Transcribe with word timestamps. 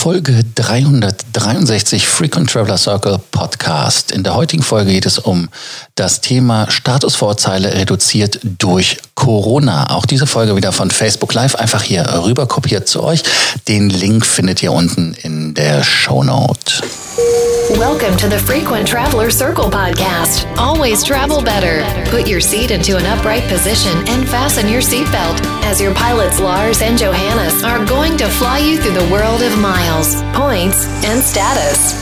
Folge 0.00 0.42
363 0.54 2.08
Frequent 2.08 2.48
Traveler 2.48 2.78
Circle 2.78 3.20
Podcast. 3.32 4.12
In 4.12 4.22
der 4.22 4.34
heutigen 4.34 4.62
Folge 4.62 4.92
geht 4.92 5.04
es 5.04 5.18
um 5.18 5.50
das 5.94 6.22
Thema 6.22 6.70
Statusvorteile 6.70 7.74
reduziert 7.74 8.40
durch 8.42 8.96
Corona. 9.14 9.90
Auch 9.90 10.06
diese 10.06 10.26
Folge 10.26 10.56
wieder 10.56 10.72
von 10.72 10.90
Facebook 10.90 11.34
Live 11.34 11.54
einfach 11.54 11.82
hier 11.82 12.06
rüber 12.24 12.46
kopiert 12.46 12.88
zu 12.88 13.02
euch. 13.02 13.24
Den 13.68 13.90
Link 13.90 14.24
findet 14.24 14.62
ihr 14.62 14.72
unten 14.72 15.12
in 15.22 15.52
der 15.52 15.84
Show 15.84 16.24
Note. 16.24 16.82
Welcome 17.16 18.16
to 18.18 18.28
the 18.28 18.38
Frequent 18.38 18.86
Traveler 18.86 19.30
Circle 19.30 19.64
podcast. 19.64 20.46
Always 20.56 21.02
travel 21.02 21.42
better. 21.42 21.82
Put 22.08 22.28
your 22.28 22.40
seat 22.40 22.70
into 22.70 22.96
an 22.96 23.04
upright 23.04 23.42
position 23.48 23.90
and 24.06 24.28
fasten 24.28 24.68
your 24.68 24.80
seatbelt 24.80 25.40
as 25.64 25.80
your 25.80 25.92
pilots 25.92 26.38
Lars 26.38 26.82
and 26.82 26.96
Johannes 26.96 27.64
are 27.64 27.84
going 27.84 28.16
to 28.16 28.28
fly 28.28 28.58
you 28.58 28.78
through 28.78 28.94
the 28.94 29.12
world 29.12 29.42
of 29.42 29.58
miles, 29.58 30.22
points, 30.34 30.86
and 31.04 31.20
status. 31.20 31.94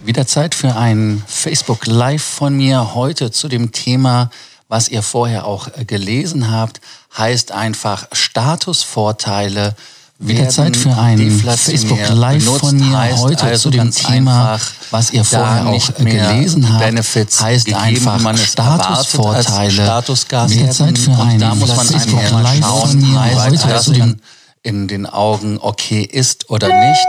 Wieder 0.00 0.26
Zeit 0.26 0.54
für 0.54 0.74
ein 0.76 1.22
Facebook 1.26 1.86
Live 1.86 2.22
von 2.22 2.56
mir 2.56 2.94
heute 2.94 3.30
zu 3.30 3.48
dem 3.48 3.70
Thema, 3.70 4.30
was 4.68 4.88
ihr 4.88 5.02
vorher 5.02 5.44
auch 5.44 5.68
äh, 5.76 5.84
gelesen 5.84 6.50
habt, 6.50 6.80
heißt 7.18 7.52
einfach 7.52 8.06
Statusvorteile 8.12 9.76
wieder 10.18 10.48
Zeit 10.48 10.76
für 10.76 10.96
ein 10.96 11.30
Facebook 11.30 12.08
Live 12.10 12.44
von 12.44 12.76
mir 12.76 13.16
heute 13.16 13.44
also 13.44 13.70
zu 13.70 13.70
dem 13.70 13.90
Thema, 13.90 14.58
was 14.90 15.12
ihr 15.12 15.24
vorher 15.24 15.66
auch 15.66 15.94
gelesen 15.96 16.72
habt, 16.72 16.84
Benefits 16.84 17.42
heißt 17.42 17.74
einfach 17.74 18.20
man 18.20 18.36
Statusvorteile. 18.36 19.72
Wieder 19.72 20.70
Zeit 20.70 20.98
für 20.98 21.12
ein 21.12 21.40
Facebook 21.40 22.30
Live 22.30 22.64
von 22.64 23.00
mir 23.00 23.44
heute 23.44 23.80
zu 23.80 23.92
dem 23.92 24.20
in 24.62 24.88
den 24.88 25.06
Augen 25.06 25.58
okay 25.60 26.02
ist 26.02 26.48
oder 26.48 26.68
nicht. 26.68 27.08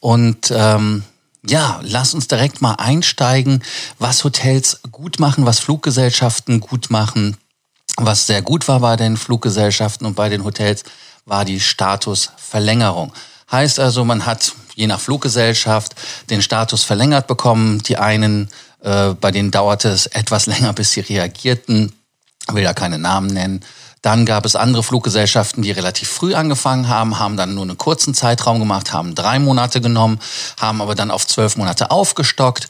Und 0.00 0.52
ähm, 0.54 1.02
ja, 1.46 1.80
lass 1.82 2.14
uns 2.14 2.28
direkt 2.28 2.60
mal 2.60 2.74
einsteigen, 2.74 3.62
was 3.98 4.22
Hotels 4.22 4.80
gut 4.92 5.18
machen, 5.18 5.46
was 5.46 5.60
Fluggesellschaften 5.60 6.60
gut 6.60 6.90
machen, 6.90 7.38
was 7.96 8.26
sehr 8.26 8.42
gut 8.42 8.68
war 8.68 8.80
bei 8.80 8.96
den 8.96 9.16
Fluggesellschaften 9.16 10.06
und 10.06 10.14
bei 10.14 10.28
den 10.28 10.44
Hotels 10.44 10.84
war 11.24 11.44
die 11.44 11.60
Statusverlängerung. 11.60 13.12
Heißt 13.50 13.78
also, 13.78 14.04
man 14.04 14.26
hat 14.26 14.52
je 14.74 14.86
nach 14.86 15.00
Fluggesellschaft 15.00 15.94
den 16.30 16.42
Status 16.42 16.82
verlängert 16.82 17.26
bekommen. 17.26 17.80
Die 17.82 17.96
einen, 17.96 18.48
äh, 18.82 19.14
bei 19.14 19.30
denen 19.30 19.50
dauerte 19.50 19.88
es 19.88 20.06
etwas 20.06 20.46
länger, 20.46 20.72
bis 20.72 20.92
sie 20.92 21.00
reagierten. 21.00 21.92
Will 22.48 22.62
ja 22.62 22.74
keine 22.74 22.98
Namen 22.98 23.28
nennen. 23.28 23.64
Dann 24.02 24.26
gab 24.26 24.44
es 24.44 24.54
andere 24.54 24.82
Fluggesellschaften, 24.82 25.62
die 25.62 25.70
relativ 25.70 26.10
früh 26.10 26.34
angefangen 26.34 26.88
haben, 26.90 27.18
haben 27.18 27.38
dann 27.38 27.54
nur 27.54 27.62
einen 27.62 27.78
kurzen 27.78 28.12
Zeitraum 28.12 28.58
gemacht, 28.58 28.92
haben 28.92 29.14
drei 29.14 29.38
Monate 29.38 29.80
genommen, 29.80 30.20
haben 30.60 30.82
aber 30.82 30.94
dann 30.94 31.10
auf 31.10 31.26
zwölf 31.26 31.56
Monate 31.56 31.90
aufgestockt. 31.90 32.68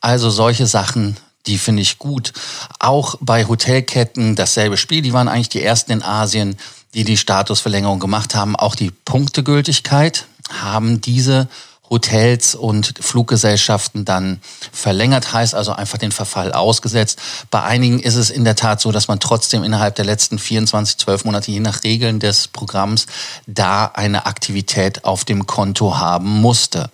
Also 0.00 0.30
solche 0.30 0.68
Sachen, 0.68 1.16
die 1.46 1.58
finde 1.58 1.82
ich 1.82 1.98
gut. 1.98 2.32
Auch 2.78 3.16
bei 3.20 3.48
Hotelketten 3.48 4.36
dasselbe 4.36 4.76
Spiel. 4.76 5.02
Die 5.02 5.12
waren 5.12 5.26
eigentlich 5.26 5.48
die 5.48 5.62
ersten 5.62 5.90
in 5.90 6.04
Asien, 6.04 6.56
die 6.96 7.04
die 7.04 7.18
Statusverlängerung 7.18 8.00
gemacht 8.00 8.34
haben, 8.34 8.56
auch 8.56 8.74
die 8.74 8.90
Punktegültigkeit 8.90 10.26
haben 10.50 11.02
diese 11.02 11.46
Hotels 11.90 12.54
und 12.54 12.94
Fluggesellschaften 12.98 14.06
dann 14.06 14.40
verlängert, 14.72 15.32
heißt 15.32 15.54
also 15.54 15.72
einfach 15.72 15.98
den 15.98 16.10
Verfall 16.10 16.52
ausgesetzt. 16.52 17.20
Bei 17.50 17.62
einigen 17.62 18.00
ist 18.00 18.16
es 18.16 18.30
in 18.30 18.44
der 18.44 18.56
Tat 18.56 18.80
so, 18.80 18.92
dass 18.92 19.08
man 19.08 19.20
trotzdem 19.20 19.62
innerhalb 19.62 19.94
der 19.94 20.06
letzten 20.06 20.38
24, 20.38 20.96
12 20.96 21.26
Monate, 21.26 21.50
je 21.50 21.60
nach 21.60 21.84
Regeln 21.84 22.18
des 22.18 22.48
Programms, 22.48 23.06
da 23.46 23.84
eine 23.84 24.24
Aktivität 24.24 25.04
auf 25.04 25.24
dem 25.26 25.46
Konto 25.46 25.98
haben 25.98 26.40
musste. 26.40 26.90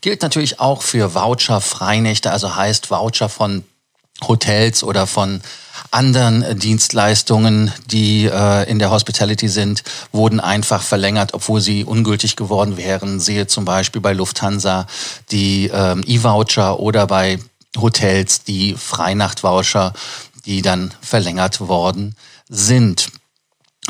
Gilt 0.00 0.22
natürlich 0.22 0.60
auch 0.60 0.80
für 0.82 1.14
Voucher, 1.14 1.60
Freinächte, 1.60 2.30
also 2.30 2.54
heißt 2.54 2.90
Voucher 2.90 3.28
von 3.28 3.64
Hotels 4.26 4.82
oder 4.82 5.06
von 5.06 5.40
anderen 5.90 6.58
Dienstleistungen, 6.58 7.72
die 7.86 8.26
äh, 8.26 8.70
in 8.70 8.78
der 8.78 8.90
Hospitality 8.90 9.48
sind, 9.48 9.82
wurden 10.12 10.40
einfach 10.40 10.82
verlängert, 10.82 11.34
obwohl 11.34 11.60
sie 11.60 11.84
ungültig 11.84 12.36
geworden 12.36 12.76
wären. 12.76 13.18
Sehe 13.18 13.46
zum 13.46 13.64
Beispiel 13.64 14.00
bei 14.00 14.12
Lufthansa 14.12 14.86
die 15.30 15.70
ähm, 15.72 16.02
E-Voucher 16.06 16.78
oder 16.78 17.06
bei 17.06 17.38
Hotels 17.76 18.44
die 18.44 18.74
Freinacht-Voucher, 18.74 19.92
die 20.44 20.62
dann 20.62 20.92
verlängert 21.00 21.60
worden 21.60 22.14
sind. 22.48 23.10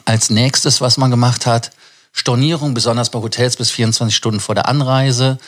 Als 0.05 0.31
nächstes, 0.31 0.81
was 0.81 0.97
man 0.97 1.11
gemacht 1.11 1.47
hat, 1.47 1.71
Stornierung, 2.13 2.75
besonders 2.75 3.11
bei 3.11 3.21
Hotels 3.21 3.57
bis 3.57 3.71
24 3.71 4.15
Stunden 4.15 4.41
vor 4.41 4.55
der 4.55 4.69
Anreise. 4.69 5.39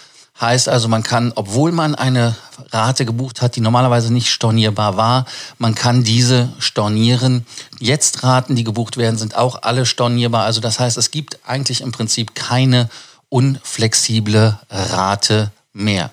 Heißt 0.41 0.69
also, 0.69 0.88
man 0.88 1.03
kann, 1.03 1.32
obwohl 1.34 1.72
man 1.72 1.94
eine 1.94 2.34
Rate 2.70 3.04
gebucht 3.04 3.43
hat, 3.43 3.54
die 3.54 3.60
normalerweise 3.60 4.12
nicht 4.12 4.31
stornierbar 4.31 4.97
war, 4.97 5.26
man 5.59 5.75
kann 5.75 6.04
diese 6.04 6.53
stornieren. 6.59 7.47
Jetzt 7.78 8.25
Raten, 8.25 8.56
die 8.56 8.65
gebucht 8.65 8.97
werden, 8.97 9.19
sind 9.19 9.37
auch 9.37 9.62
alle 9.62 9.87
stornierbar. 9.87 10.44
Also 10.44 10.60
das 10.60 10.81
heißt, 10.81 10.97
es 10.97 11.10
gibt 11.10 11.38
eigentlich 11.47 11.82
im 11.82 11.93
Prinzip 11.93 12.34
keine 12.34 12.88
unflexible 13.28 14.59
Rate 14.69 15.53
mehr. 15.72 16.10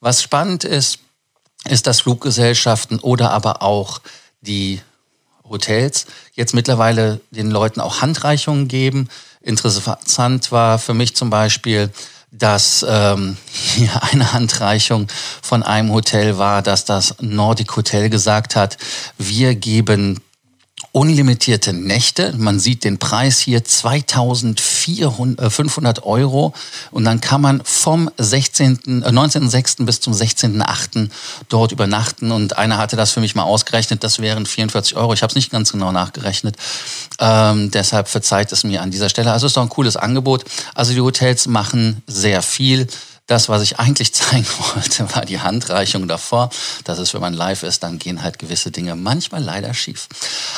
Was 0.00 0.22
spannend 0.22 0.64
ist, 0.64 0.98
ist, 1.64 1.86
dass 1.86 2.00
Fluggesellschaften 2.00 2.98
oder 2.98 3.30
aber 3.30 3.62
auch 3.62 4.00
die 4.40 4.80
Hotels 5.48 6.06
jetzt 6.34 6.54
mittlerweile 6.54 7.20
den 7.30 7.50
Leuten 7.50 7.80
auch 7.80 8.00
Handreichungen 8.00 8.68
geben. 8.68 9.08
Interessant 9.40 10.50
war 10.50 10.78
für 10.78 10.94
mich 10.94 11.14
zum 11.14 11.30
Beispiel, 11.30 11.90
dass 12.32 12.84
ähm, 12.88 13.36
hier 13.52 14.02
eine 14.02 14.32
Handreichung 14.32 15.06
von 15.42 15.62
einem 15.62 15.92
Hotel 15.92 16.38
war, 16.38 16.62
dass 16.62 16.84
das 16.84 17.14
Nordic 17.20 17.76
Hotel 17.76 18.10
gesagt 18.10 18.56
hat, 18.56 18.78
wir 19.18 19.54
geben 19.54 20.20
unlimitierte 20.92 21.72
Nächte. 21.72 22.34
Man 22.36 22.60
sieht 22.60 22.84
den 22.84 22.98
Preis 22.98 23.40
hier 23.40 23.64
2500 23.64 25.98
äh, 25.98 26.02
Euro 26.02 26.52
und 26.90 27.04
dann 27.04 27.22
kann 27.22 27.40
man 27.40 27.62
vom 27.64 28.10
16., 28.18 29.02
äh, 29.04 29.08
19.06. 29.08 29.86
bis 29.86 30.00
zum 30.00 30.12
16.08. 30.12 31.08
dort 31.48 31.72
übernachten 31.72 32.30
und 32.30 32.58
einer 32.58 32.76
hatte 32.76 32.96
das 32.96 33.12
für 33.12 33.20
mich 33.20 33.34
mal 33.34 33.44
ausgerechnet, 33.44 34.04
das 34.04 34.18
wären 34.18 34.44
44 34.44 34.94
Euro. 34.96 35.14
Ich 35.14 35.22
habe 35.22 35.30
es 35.30 35.34
nicht 35.34 35.50
ganz 35.50 35.72
genau 35.72 35.92
nachgerechnet, 35.92 36.56
ähm, 37.18 37.70
deshalb 37.70 38.08
verzeiht 38.08 38.52
es 38.52 38.62
mir 38.62 38.82
an 38.82 38.90
dieser 38.90 39.08
Stelle. 39.08 39.32
Also 39.32 39.46
es 39.46 39.52
ist 39.52 39.56
doch 39.56 39.62
ein 39.62 39.70
cooles 39.70 39.96
Angebot. 39.96 40.44
Also 40.74 40.92
die 40.92 41.00
Hotels 41.00 41.46
machen 41.46 42.02
sehr 42.06 42.42
viel. 42.42 42.86
Das, 43.32 43.48
was 43.48 43.62
ich 43.62 43.78
eigentlich 43.78 44.12
zeigen 44.22 44.46
wollte, 44.74 45.14
war 45.14 45.24
die 45.24 45.40
Handreichung 45.40 46.06
davor. 46.06 46.50
Das 46.84 46.98
ist, 46.98 47.14
wenn 47.14 47.22
man 47.22 47.32
live 47.32 47.62
ist, 47.62 47.82
dann 47.82 47.98
gehen 47.98 48.22
halt 48.22 48.38
gewisse 48.38 48.70
Dinge 48.70 48.94
manchmal 48.94 49.42
leider 49.42 49.72
schief. 49.72 50.06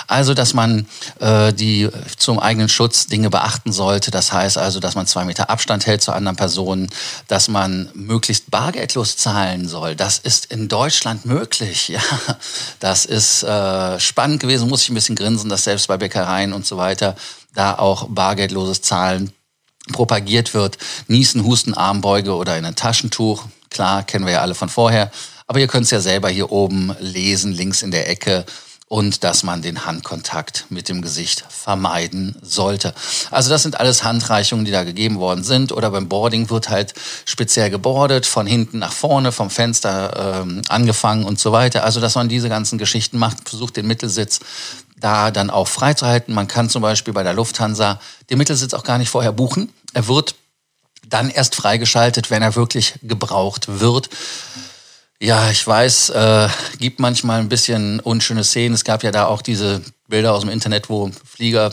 Also, 0.08 0.34
dass 0.34 0.54
man 0.54 0.88
äh, 1.20 1.52
die 1.52 1.88
zum 2.16 2.40
eigenen 2.40 2.68
Schutz 2.68 3.06
Dinge 3.06 3.30
beachten 3.30 3.72
sollte. 3.72 4.10
Das 4.10 4.32
heißt 4.32 4.58
also, 4.58 4.80
dass 4.80 4.96
man 4.96 5.06
zwei 5.06 5.24
Meter 5.24 5.50
Abstand 5.50 5.86
hält 5.86 6.02
zu 6.02 6.10
anderen 6.10 6.34
Personen, 6.34 6.90
dass 7.28 7.46
man 7.46 7.90
möglichst 7.94 8.50
bargeldlos 8.50 9.16
zahlen 9.18 9.68
soll. 9.68 9.94
Das 9.94 10.18
ist 10.18 10.46
in 10.46 10.66
Deutschland 10.66 11.24
möglich. 11.24 11.88
Ja, 11.94 12.00
das 12.80 13.04
ist 13.04 13.44
äh, 13.44 14.00
spannend 14.00 14.40
gewesen. 14.40 14.68
Muss 14.68 14.82
ich 14.82 14.88
ein 14.88 14.94
bisschen 14.94 15.14
grinsen, 15.14 15.48
dass 15.48 15.62
selbst 15.62 15.86
bei 15.86 15.96
Bäckereien 15.96 16.52
und 16.52 16.66
so 16.66 16.76
weiter 16.76 17.14
da 17.54 17.78
auch 17.78 18.08
bargeldloses 18.08 18.82
Zahlen 18.82 19.32
propagiert 19.92 20.54
wird. 20.54 20.78
Niesen, 21.08 21.44
Husten, 21.44 21.74
Armbeuge 21.74 22.34
oder 22.34 22.56
in 22.56 22.64
ein 22.64 22.76
Taschentuch. 22.76 23.44
Klar, 23.70 24.02
kennen 24.04 24.26
wir 24.26 24.34
ja 24.34 24.40
alle 24.40 24.54
von 24.54 24.68
vorher. 24.68 25.10
Aber 25.46 25.60
ihr 25.60 25.68
könnt 25.68 25.84
es 25.84 25.90
ja 25.90 26.00
selber 26.00 26.28
hier 26.28 26.52
oben 26.52 26.94
lesen, 27.00 27.52
links 27.52 27.82
in 27.82 27.90
der 27.90 28.08
Ecke. 28.08 28.44
Und 28.86 29.24
dass 29.24 29.42
man 29.42 29.62
den 29.62 29.86
Handkontakt 29.86 30.66
mit 30.68 30.88
dem 30.88 31.02
Gesicht 31.02 31.44
vermeiden 31.48 32.36
sollte. 32.42 32.94
Also 33.30 33.50
das 33.50 33.62
sind 33.62 33.80
alles 33.80 34.04
Handreichungen, 34.04 34.64
die 34.64 34.70
da 34.70 34.84
gegeben 34.84 35.18
worden 35.18 35.42
sind. 35.42 35.72
Oder 35.72 35.90
beim 35.90 36.08
Boarding 36.08 36.48
wird 36.50 36.68
halt 36.68 36.94
speziell 37.24 37.70
gebordet, 37.70 38.24
von 38.26 38.46
hinten 38.46 38.78
nach 38.78 38.92
vorne, 38.92 39.32
vom 39.32 39.50
Fenster 39.50 40.42
ähm, 40.42 40.62
angefangen 40.68 41.24
und 41.24 41.40
so 41.40 41.50
weiter. 41.50 41.82
Also 41.82 42.00
dass 42.00 42.14
man 42.14 42.28
diese 42.28 42.48
ganzen 42.48 42.78
Geschichten 42.78 43.18
macht, 43.18 43.48
versucht 43.48 43.76
den 43.76 43.86
Mittelsitz 43.86 44.40
da 44.96 45.30
dann 45.30 45.50
auch 45.50 45.68
freizuhalten. 45.68 46.34
Man 46.34 46.48
kann 46.48 46.70
zum 46.70 46.82
Beispiel 46.82 47.12
bei 47.14 47.22
der 47.22 47.32
Lufthansa 47.32 48.00
den 48.30 48.38
Mittelsitz 48.38 48.74
auch 48.74 48.84
gar 48.84 48.98
nicht 48.98 49.10
vorher 49.10 49.32
buchen. 49.32 49.72
Er 49.92 50.08
wird 50.08 50.34
dann 51.08 51.30
erst 51.30 51.54
freigeschaltet, 51.54 52.30
wenn 52.30 52.42
er 52.42 52.54
wirklich 52.54 52.94
gebraucht 53.02 53.80
wird. 53.80 54.08
Ja, 55.20 55.50
ich 55.50 55.66
weiß, 55.66 56.10
äh, 56.10 56.48
gibt 56.78 57.00
manchmal 57.00 57.40
ein 57.40 57.48
bisschen 57.48 58.00
unschöne 58.00 58.44
Szenen. 58.44 58.74
Es 58.74 58.84
gab 58.84 59.02
ja 59.02 59.10
da 59.10 59.26
auch 59.26 59.42
diese 59.42 59.82
Bilder 60.08 60.34
aus 60.34 60.40
dem 60.40 60.50
Internet, 60.50 60.88
wo 60.88 61.10
Flieger, 61.24 61.72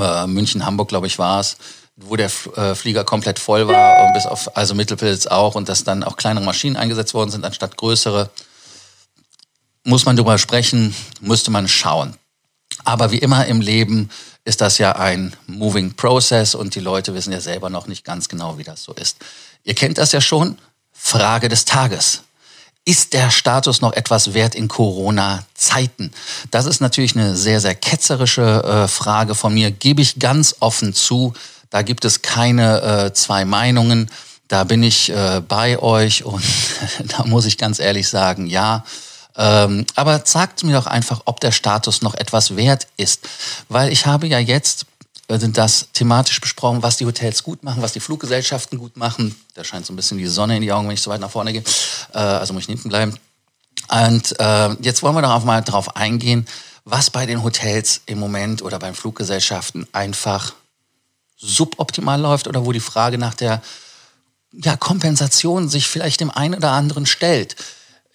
äh, 0.00 0.26
München, 0.26 0.64
Hamburg, 0.64 0.88
glaube 0.88 1.06
ich, 1.06 1.18
war 1.18 1.40
es, 1.40 1.56
wo 1.96 2.16
der 2.16 2.30
äh, 2.56 2.74
Flieger 2.74 3.04
komplett 3.04 3.38
voll 3.38 3.68
war, 3.68 4.12
bis 4.12 4.26
auf, 4.26 4.56
also 4.56 4.74
Mittelpilz 4.74 5.26
auch, 5.26 5.54
und 5.54 5.68
dass 5.68 5.84
dann 5.84 6.02
auch 6.02 6.16
kleinere 6.16 6.44
Maschinen 6.44 6.76
eingesetzt 6.76 7.14
worden 7.14 7.30
sind, 7.30 7.44
anstatt 7.44 7.76
größere. 7.76 8.30
Muss 9.84 10.04
man 10.04 10.16
darüber 10.16 10.36
sprechen, 10.38 10.94
müsste 11.20 11.50
man 11.50 11.68
schauen. 11.68 12.16
Aber 12.86 13.10
wie 13.10 13.18
immer 13.18 13.46
im 13.46 13.60
Leben 13.60 14.10
ist 14.44 14.60
das 14.60 14.78
ja 14.78 14.92
ein 14.92 15.34
moving 15.48 15.94
process 15.94 16.54
und 16.54 16.76
die 16.76 16.80
Leute 16.80 17.14
wissen 17.14 17.32
ja 17.32 17.40
selber 17.40 17.68
noch 17.68 17.88
nicht 17.88 18.04
ganz 18.04 18.28
genau, 18.28 18.58
wie 18.58 18.62
das 18.62 18.84
so 18.84 18.92
ist. 18.92 19.16
Ihr 19.64 19.74
kennt 19.74 19.98
das 19.98 20.12
ja 20.12 20.20
schon. 20.20 20.56
Frage 20.92 21.48
des 21.48 21.64
Tages. 21.64 22.22
Ist 22.84 23.12
der 23.12 23.32
Status 23.32 23.80
noch 23.80 23.92
etwas 23.92 24.34
wert 24.34 24.54
in 24.54 24.68
Corona-Zeiten? 24.68 26.12
Das 26.52 26.66
ist 26.66 26.80
natürlich 26.80 27.16
eine 27.16 27.36
sehr, 27.36 27.60
sehr 27.60 27.74
ketzerische 27.74 28.62
äh, 28.62 28.86
Frage 28.88 29.34
von 29.34 29.52
mir, 29.52 29.72
gebe 29.72 30.00
ich 30.00 30.20
ganz 30.20 30.54
offen 30.60 30.94
zu. 30.94 31.32
Da 31.70 31.82
gibt 31.82 32.04
es 32.04 32.22
keine 32.22 32.82
äh, 32.82 33.12
zwei 33.12 33.44
Meinungen. 33.44 34.08
Da 34.46 34.62
bin 34.62 34.84
ich 34.84 35.10
äh, 35.10 35.42
bei 35.46 35.80
euch 35.80 36.24
und 36.24 36.44
da 37.16 37.24
muss 37.24 37.46
ich 37.46 37.58
ganz 37.58 37.80
ehrlich 37.80 38.06
sagen, 38.06 38.46
ja. 38.46 38.84
Ähm, 39.36 39.86
aber 39.94 40.22
sagt 40.24 40.64
mir 40.64 40.72
doch 40.72 40.86
einfach, 40.86 41.22
ob 41.26 41.40
der 41.40 41.52
Status 41.52 42.02
noch 42.02 42.14
etwas 42.14 42.56
wert 42.56 42.86
ist. 42.96 43.28
Weil 43.68 43.92
ich 43.92 44.06
habe 44.06 44.26
ja 44.26 44.38
jetzt 44.38 44.86
sind 45.28 45.58
das 45.58 45.88
thematisch 45.92 46.40
besprochen, 46.40 46.82
was 46.82 46.98
die 46.98 47.06
Hotels 47.06 47.42
gut 47.42 47.64
machen, 47.64 47.82
was 47.82 47.92
die 47.92 48.00
Fluggesellschaften 48.00 48.78
gut 48.78 48.96
machen. 48.96 49.34
Da 49.54 49.64
scheint 49.64 49.84
so 49.84 49.92
ein 49.92 49.96
bisschen 49.96 50.18
die 50.18 50.26
Sonne 50.26 50.56
in 50.56 50.62
die 50.62 50.72
Augen, 50.72 50.86
wenn 50.86 50.94
ich 50.94 51.02
so 51.02 51.10
weit 51.10 51.20
nach 51.20 51.30
vorne 51.30 51.52
gehe. 51.52 51.64
Äh, 52.14 52.18
also 52.18 52.54
muss 52.54 52.62
ich 52.62 52.68
hinten 52.68 52.88
bleiben. 52.88 53.18
Und 53.88 54.38
äh, 54.38 54.70
jetzt 54.80 55.02
wollen 55.02 55.14
wir 55.14 55.22
darauf 55.22 55.44
mal 55.44 55.62
drauf 55.62 55.96
eingehen, 55.96 56.46
was 56.84 57.10
bei 57.10 57.26
den 57.26 57.42
Hotels 57.42 58.02
im 58.06 58.18
Moment 58.18 58.62
oder 58.62 58.78
beim 58.78 58.94
Fluggesellschaften 58.94 59.86
einfach 59.92 60.54
suboptimal 61.36 62.20
läuft 62.20 62.46
oder 62.46 62.64
wo 62.64 62.72
die 62.72 62.80
Frage 62.80 63.18
nach 63.18 63.34
der 63.34 63.60
ja, 64.52 64.76
Kompensation 64.76 65.68
sich 65.68 65.88
vielleicht 65.88 66.20
dem 66.20 66.30
einen 66.30 66.54
oder 66.54 66.70
anderen 66.70 67.04
stellt. 67.04 67.56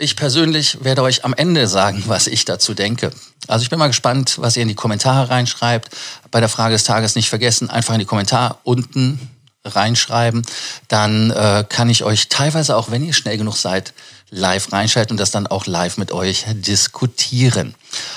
Ich 0.02 0.16
persönlich 0.16 0.84
werde 0.84 1.04
euch 1.04 1.26
am 1.26 1.36
Ende 1.36 1.68
sagen, 1.68 2.02
was 2.08 2.26
ich 2.26 2.44
dazu 2.44 2.74
denke. 2.74 3.12
Also 3.48 3.62
ich 3.62 3.70
bin 3.70 3.78
mal 3.78 3.86
gespannt, 3.86 4.40
was 4.40 4.58
ihr 4.58 4.64
in 4.64 4.68
die 4.68 4.74
Kommentare 4.74 5.30
reinschreibt. 5.30 5.92
Bei 6.32 6.40
der 6.40 6.50
Frage 6.50 6.74
des 6.74 6.86
Tages 6.86 7.14
nicht 7.14 7.30
vergessen, 7.30 7.70
einfach 7.70 7.94
in 7.94 8.00
die 8.00 8.08
Kommentare 8.08 8.58
unten 8.64 9.30
reinschreiben. 9.64 10.42
Dann 10.88 11.30
äh, 11.30 11.64
kann 11.70 11.88
ich 11.88 12.04
euch 12.04 12.30
teilweise, 12.30 12.78
auch 12.78 12.90
wenn 12.90 13.04
ihr 13.04 13.14
schnell 13.14 13.38
genug 13.38 13.58
seid, 13.58 13.94
live 14.32 14.74
reinschalten 14.74 15.14
und 15.14 15.20
das 15.20 15.30
dann 15.30 15.46
auch 15.46 15.68
live 15.68 15.98
mit 15.98 16.12
euch 16.12 16.46
diskutieren. 16.50 17.76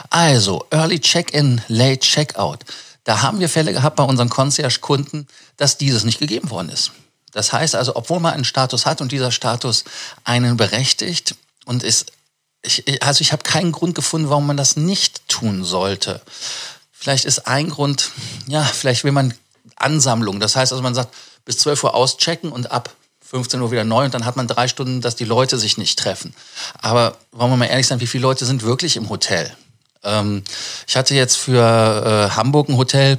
Also, 0.08 0.64
Early 0.70 1.00
Check-in, 1.00 1.60
Late 1.69 1.98
Checkout. 1.98 2.60
Da 3.04 3.20
haben 3.20 3.40
wir 3.40 3.50
Fälle 3.50 3.75
gehabt 3.75 3.96
bei 3.96 4.04
unseren 4.04 4.30
Concierge-Kunden, 4.30 5.28
dass 5.58 5.76
dieses 5.76 6.04
nicht 6.04 6.19
gegeben 6.19 6.48
worden 6.48 6.70
ist. 6.70 6.92
Das 7.32 7.52
heißt 7.52 7.75
also, 7.75 7.94
obwohl 7.94 8.20
man 8.20 8.32
einen 8.32 8.44
Status 8.44 8.87
hat 8.87 9.02
und 9.02 9.12
dieser 9.12 9.32
Status 9.32 9.84
einen 10.25 10.56
berechtigt, 10.56 11.34
und 11.64 11.82
ist, 11.82 12.12
ich, 12.62 13.02
also 13.02 13.20
ich 13.20 13.32
habe 13.32 13.43
keinen 13.43 13.72
Grund 13.72 13.94
gefunden, 13.94 14.31
warum 14.31 14.46
man 14.46 14.56
das 14.56 14.76
nicht 14.76 15.28
tun 15.28 15.64
sollte. 15.64 16.20
Vielleicht 16.93 17.25
ist 17.25 17.46
ein 17.46 17.69
Grund, 17.69 18.11
ja, 18.46 18.64
vielleicht 18.64 19.05
will 19.05 19.12
man 19.12 19.34
Ansammlung. 19.76 20.40
Das 20.40 20.56
heißt 20.56 20.72
also, 20.72 20.82
man 20.82 20.94
sagt, 20.94 21.14
bis 21.44 21.58
12 21.58 21.84
Uhr 21.84 21.94
auschecken 21.94 22.50
und 22.50 22.70
ab 22.70 22.94
15 23.20 23.61
Uhr 23.61 23.70
wieder 23.70 23.84
neu 23.84 24.05
und 24.05 24.14
dann 24.14 24.25
hat 24.25 24.37
man 24.37 24.46
drei 24.46 24.69
Stunden, 24.69 25.00
dass 25.00 25.16
die 25.16 25.25
Leute 25.25 25.58
sich 25.58 25.76
nicht 25.76 25.99
treffen. 25.99 26.34
Aber 26.81 27.16
wollen 27.32 27.50
wir 27.50 27.56
mal 27.56 27.66
ehrlich 27.66 27.87
sein, 27.87 28.00
wie 28.00 28.06
viele 28.06 28.22
Leute 28.22 28.46
sind 28.46 28.62
wirklich 28.62 28.96
im 28.96 29.08
Hotel? 29.08 29.55
Ähm, 30.02 30.44
ich 30.87 30.96
hatte 30.96 31.14
jetzt 31.14 31.37
für 31.37 32.31
äh, 32.31 32.37
Hamburg 32.37 32.69
ein 32.69 32.76
Hotel, 32.76 33.19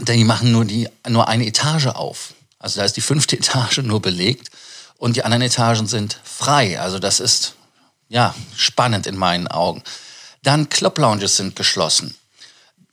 die 0.00 0.24
machen 0.24 0.52
nur, 0.52 0.64
die, 0.64 0.88
nur 1.08 1.28
eine 1.28 1.46
Etage 1.46 1.86
auf. 1.86 2.34
Also 2.58 2.80
da 2.80 2.86
ist 2.86 2.96
die 2.96 3.00
fünfte 3.00 3.36
Etage 3.38 3.78
nur 3.78 4.00
belegt 4.00 4.50
und 5.04 5.16
die 5.16 5.24
anderen 5.26 5.42
Etagen 5.42 5.86
sind 5.86 6.18
frei. 6.24 6.80
Also 6.80 6.98
das 6.98 7.20
ist 7.20 7.56
ja 8.08 8.34
spannend 8.56 9.06
in 9.06 9.18
meinen 9.18 9.48
Augen. 9.48 9.82
Dann 10.42 10.70
Club 10.70 10.96
Lounges 10.96 11.36
sind 11.36 11.56
geschlossen. 11.56 12.14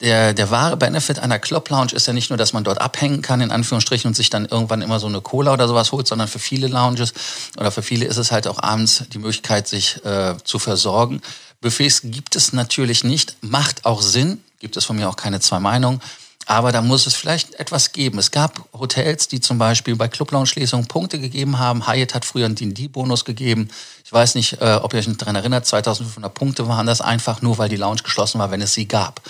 Der, 0.01 0.33
der 0.33 0.51
wahre 0.51 0.75
Benefit 0.75 1.19
einer 1.19 1.39
Club 1.39 1.69
Lounge 1.69 1.93
ist 1.93 2.07
ja 2.07 2.11
nicht 2.11 2.29
nur, 2.29 2.35
dass 2.35 2.51
man 2.51 2.65
dort 2.65 2.81
abhängen 2.81 3.21
kann, 3.21 3.39
in 3.39 3.49
Anführungsstrichen, 3.49 4.09
und 4.09 4.15
sich 4.15 4.29
dann 4.29 4.45
irgendwann 4.45 4.81
immer 4.81 4.99
so 4.99 5.07
eine 5.07 5.21
Cola 5.21 5.53
oder 5.53 5.69
sowas 5.69 5.93
holt, 5.93 6.05
sondern 6.05 6.27
für 6.27 6.39
viele 6.39 6.67
Lounges 6.67 7.13
oder 7.57 7.71
für 7.71 7.81
viele 7.81 8.03
ist 8.03 8.17
es 8.17 8.33
halt 8.33 8.45
auch 8.45 8.61
abends 8.61 9.05
die 9.13 9.19
Möglichkeit, 9.19 9.69
sich 9.69 10.03
äh, 10.03 10.35
zu 10.43 10.59
versorgen. 10.59 11.21
Buffets 11.61 12.01
gibt 12.03 12.35
es 12.35 12.51
natürlich 12.51 13.05
nicht, 13.05 13.37
macht 13.39 13.85
auch 13.85 14.01
Sinn, 14.01 14.43
gibt 14.59 14.75
es 14.75 14.83
von 14.83 14.97
mir 14.97 15.07
auch 15.07 15.15
keine 15.15 15.39
zwei 15.39 15.61
Meinungen. 15.61 16.01
Aber 16.47 16.71
da 16.71 16.81
muss 16.81 17.05
es 17.05 17.15
vielleicht 17.15 17.55
etwas 17.55 17.91
geben. 17.91 18.17
Es 18.19 18.31
gab 18.31 18.67
Hotels, 18.73 19.27
die 19.27 19.39
zum 19.39 19.57
Beispiel 19.57 19.95
bei 19.95 20.07
Clublounge-Schließungen 20.07 20.87
Punkte 20.87 21.19
gegeben 21.19 21.59
haben. 21.59 21.87
Hyatt 21.87 22.15
hat 22.15 22.25
früher 22.25 22.45
einen 22.45 22.55
D&D-Bonus 22.55 23.25
gegeben. 23.25 23.69
Ich 24.03 24.11
weiß 24.11 24.35
nicht, 24.35 24.61
äh, 24.61 24.79
ob 24.81 24.93
ihr 24.93 24.99
euch 24.99 25.17
daran 25.17 25.35
erinnert, 25.35 25.65
2500 25.65 26.33
Punkte 26.33 26.67
waren 26.67 26.87
das 26.87 27.01
einfach 27.01 27.41
nur, 27.41 27.57
weil 27.57 27.69
die 27.69 27.77
Lounge 27.77 28.01
geschlossen 28.03 28.39
war, 28.39 28.51
wenn 28.51 28.61
es 28.61 28.73
sie 28.73 28.87
gab. 28.87 29.21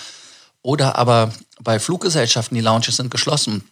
Oder 0.62 0.96
aber 0.96 1.32
bei 1.60 1.78
Fluggesellschaften, 1.78 2.54
die 2.54 2.60
Lounges 2.60 2.96
sind 2.96 3.10
geschlossen. 3.10 3.68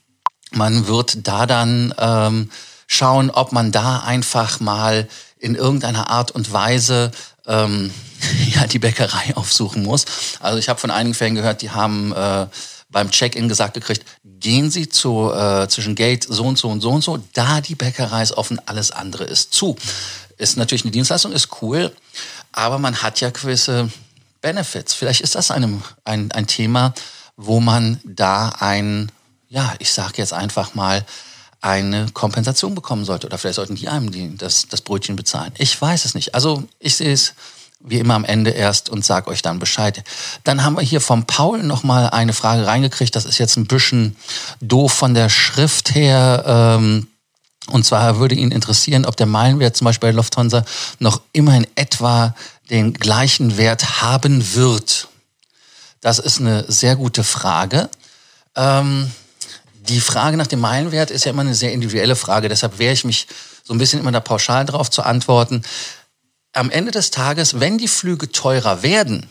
Man 0.52 0.86
wird 0.86 1.26
da 1.26 1.46
dann 1.46 1.94
ähm, 1.98 2.50
schauen, 2.86 3.31
ob 3.31 3.52
man 3.52 3.72
da 3.72 4.00
einfach 4.00 4.60
mal 4.60 5.08
in 5.38 5.54
irgendeiner 5.54 6.10
Art 6.10 6.32
und 6.32 6.52
Weise 6.52 7.12
ähm, 7.46 7.90
ja, 8.54 8.66
die 8.66 8.78
Bäckerei 8.78 9.34
aufsuchen 9.36 9.82
muss. 9.82 10.04
Also 10.40 10.58
ich 10.58 10.69
habe 10.69 10.78
von 10.78 10.90
einigen 10.90 11.14
Fällen 11.14 11.36
gehört, 11.36 11.62
die 11.62 11.70
haben... 11.70 12.12
Äh, 12.12 12.46
beim 12.90 13.10
Check-in 13.10 13.48
gesagt 13.48 13.75
gekriegt, 13.75 14.04
gehen 14.25 14.70
Sie 14.70 14.88
zu, 14.88 15.32
äh, 15.32 15.69
zwischen 15.69 15.94
Gate 15.94 16.26
so 16.28 16.44
und 16.44 16.58
so 16.58 16.69
und 16.69 16.81
so 16.81 16.90
und 16.90 17.02
so, 17.02 17.19
da 17.32 17.60
die 17.60 17.75
Bäckerei 17.75 18.22
ist 18.22 18.32
offen, 18.32 18.60
alles 18.66 18.90
andere 18.90 19.25
ist 19.25 19.52
zu. 19.52 19.76
Ist 20.37 20.56
natürlich 20.56 20.84
eine 20.84 20.90
Dienstleistung, 20.90 21.32
ist 21.32 21.62
cool, 21.62 21.92
aber 22.52 22.78
man 22.78 23.02
hat 23.02 23.20
ja 23.20 23.31
gewisse 23.31 23.90
Benefits. 24.40 24.94
Vielleicht 24.94 25.20
ist 25.20 25.34
das 25.34 25.50
einem, 25.50 25.82
ein, 26.04 26.32
ein 26.32 26.46
Thema, 26.46 26.94
wo 27.37 27.60
man 27.60 28.00
da 28.04 28.50
ein, 28.58 29.12
ja, 29.48 29.75
ich 29.78 29.93
sage 29.93 30.14
jetzt 30.16 30.32
einfach 30.32 30.75
mal, 30.75 31.04
eine 31.60 32.06
Kompensation 32.12 32.75
bekommen 32.75 33.04
sollte. 33.04 33.26
Oder 33.26 33.38
vielleicht 33.38 33.56
sollten 33.56 33.75
die 33.75 33.88
einem 33.88 34.10
die, 34.10 34.36
das, 34.36 34.66
das 34.69 34.81
Brötchen 34.81 35.16
bezahlen. 35.16 35.52
Ich 35.58 35.81
weiß 35.81 36.04
es 36.04 36.14
nicht. 36.14 36.34
Also 36.34 36.64
ich 36.78 36.96
sehe 36.96 37.12
es 37.12 37.34
wie 37.81 37.99
immer 37.99 38.15
am 38.15 38.25
Ende 38.25 38.50
erst 38.50 38.91
und 38.91 39.05
sag 39.05 39.27
euch 39.27 39.43
dann 39.43 39.59
Bescheid. 39.59 40.05
Dann 40.44 40.62
haben 40.62 40.77
wir 40.77 40.82
hier 40.82 41.00
vom 41.00 41.25
Paul 41.25 41.62
nochmal 41.62 42.11
eine 42.11 42.35
Frage 42.35 42.67
reingekriegt. 42.67 43.17
Das 43.17 43.25
ist 43.25 43.38
jetzt 43.38 43.56
ein 43.56 43.67
bisschen 43.67 44.17
doof 44.61 44.93
von 44.93 45.15
der 45.15 45.31
Schrift 45.31 45.94
her. 45.94 46.44
Ähm, 46.47 47.09
und 47.69 47.85
zwar 47.85 48.19
würde 48.19 48.35
ihn 48.35 48.50
interessieren, 48.50 49.06
ob 49.06 49.17
der 49.17 49.27
Meilenwert 49.27 49.77
zum 49.77 49.87
Beispiel 49.87 50.11
bei 50.11 50.15
Lufthansa 50.15 50.65
noch 50.99 51.23
immer 51.32 51.56
in 51.56 51.67
etwa 51.75 52.35
den 52.69 52.93
gleichen 52.93 53.56
Wert 53.56 54.03
haben 54.03 54.55
wird. 54.55 55.09
Das 56.00 56.19
ist 56.19 56.41
eine 56.41 56.65
sehr 56.69 56.97
gute 56.97 57.25
Frage. 57.25 57.88
Ähm, 58.56 59.11
die 59.88 60.00
Frage 60.00 60.37
nach 60.37 60.47
dem 60.47 60.61
Meilenwert 60.61 61.11
ist 61.11 61.25
ja 61.25 61.31
immer 61.31 61.43
eine 61.43 61.55
sehr 61.55 61.72
individuelle 61.72 62.17
Frage. 62.17 62.49
Deshalb 62.49 62.79
wehre 62.79 62.93
ich 62.93 63.05
mich 63.05 63.27
so 63.65 63.72
ein 63.72 63.79
bisschen 63.79 64.01
immer 64.01 64.13
da 64.13 64.20
pauschal 64.20 64.67
drauf 64.67 64.91
zu 64.91 65.03
antworten 65.03 65.63
am 66.52 66.70
Ende 66.70 66.90
des 66.90 67.10
Tages, 67.10 67.60
wenn 67.60 67.78
die 67.78 67.88
Flüge 67.88 68.30
teurer 68.30 68.82
werden, 68.82 69.28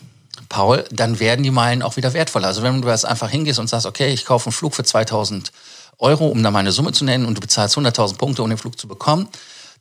Paul, 0.48 0.84
dann 0.90 1.20
werden 1.20 1.42
die 1.42 1.50
Meilen 1.50 1.82
auch 1.82 1.96
wieder 1.96 2.12
wertvoller. 2.12 2.48
Also 2.48 2.62
wenn 2.62 2.82
du 2.82 2.88
jetzt 2.88 3.04
einfach 3.04 3.30
hingehst 3.30 3.58
und 3.58 3.68
sagst, 3.68 3.86
okay, 3.86 4.12
ich 4.12 4.24
kaufe 4.24 4.46
einen 4.46 4.52
Flug 4.52 4.74
für 4.74 4.84
2000 4.84 5.52
Euro, 5.98 6.26
um 6.28 6.42
da 6.42 6.50
meine 6.50 6.72
Summe 6.72 6.92
zu 6.92 7.04
nennen, 7.04 7.26
und 7.26 7.36
du 7.36 7.40
bezahlst 7.40 7.76
100.000 7.76 8.16
Punkte, 8.16 8.42
um 8.42 8.48
den 8.48 8.58
Flug 8.58 8.78
zu 8.78 8.88
bekommen, 8.88 9.28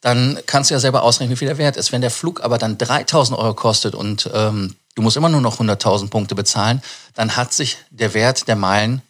dann 0.02 0.40
kannst 0.46 0.70
du 0.70 0.76
ja 0.76 0.80
selber 0.80 1.04
ausrechnen, 1.04 1.32
wie 1.32 1.38
viel 1.38 1.48
der 1.48 1.58
wert 1.58 1.76
ist. 1.76 1.92
Wenn 1.92 2.02
der 2.02 2.12
Flug 2.12 2.42
aber 2.42 2.58
dann 2.58 2.78
3000 2.78 3.38
Euro 3.38 3.54
kostet 3.54 3.96
und 3.96 4.30
ähm, 4.34 4.76
du 4.96 5.02
musst 5.02 5.18
immer 5.18 5.30
nur 5.30 5.42
noch 5.42 5.60
100.000 5.60 6.10
Punkte 6.10 6.36
bezahlen, 6.36 6.82
dann 7.16 7.36
hat 7.36 7.54
sich 7.54 7.78
der 7.90 8.14
Wert 8.14 8.48
der 8.48 8.56
Meilen 8.56 9.02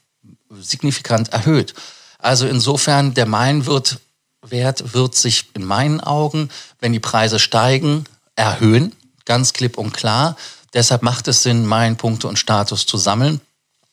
signifikant 0.51 1.29
erhöht. 1.29 1.73
Also 2.17 2.47
insofern, 2.47 3.13
der 3.13 3.25
Meilenwert 3.25 3.99
wird 4.49 5.15
sich 5.15 5.49
in 5.53 5.63
meinen 5.63 6.01
Augen, 6.01 6.49
wenn 6.79 6.93
die 6.93 6.99
Preise 6.99 7.39
steigen, 7.39 8.05
erhöhen, 8.39 8.95
ganz 9.25 9.53
klipp 9.53 9.77
und 9.77 9.93
klar. 9.93 10.35
Deshalb 10.73 11.03
macht 11.03 11.27
es 11.27 11.43
Sinn, 11.43 11.65
meinen 11.65 11.97
Punkte 11.97 12.27
und 12.27 12.39
Status 12.39 12.85
zu 12.85 12.97
sammeln. 12.97 13.41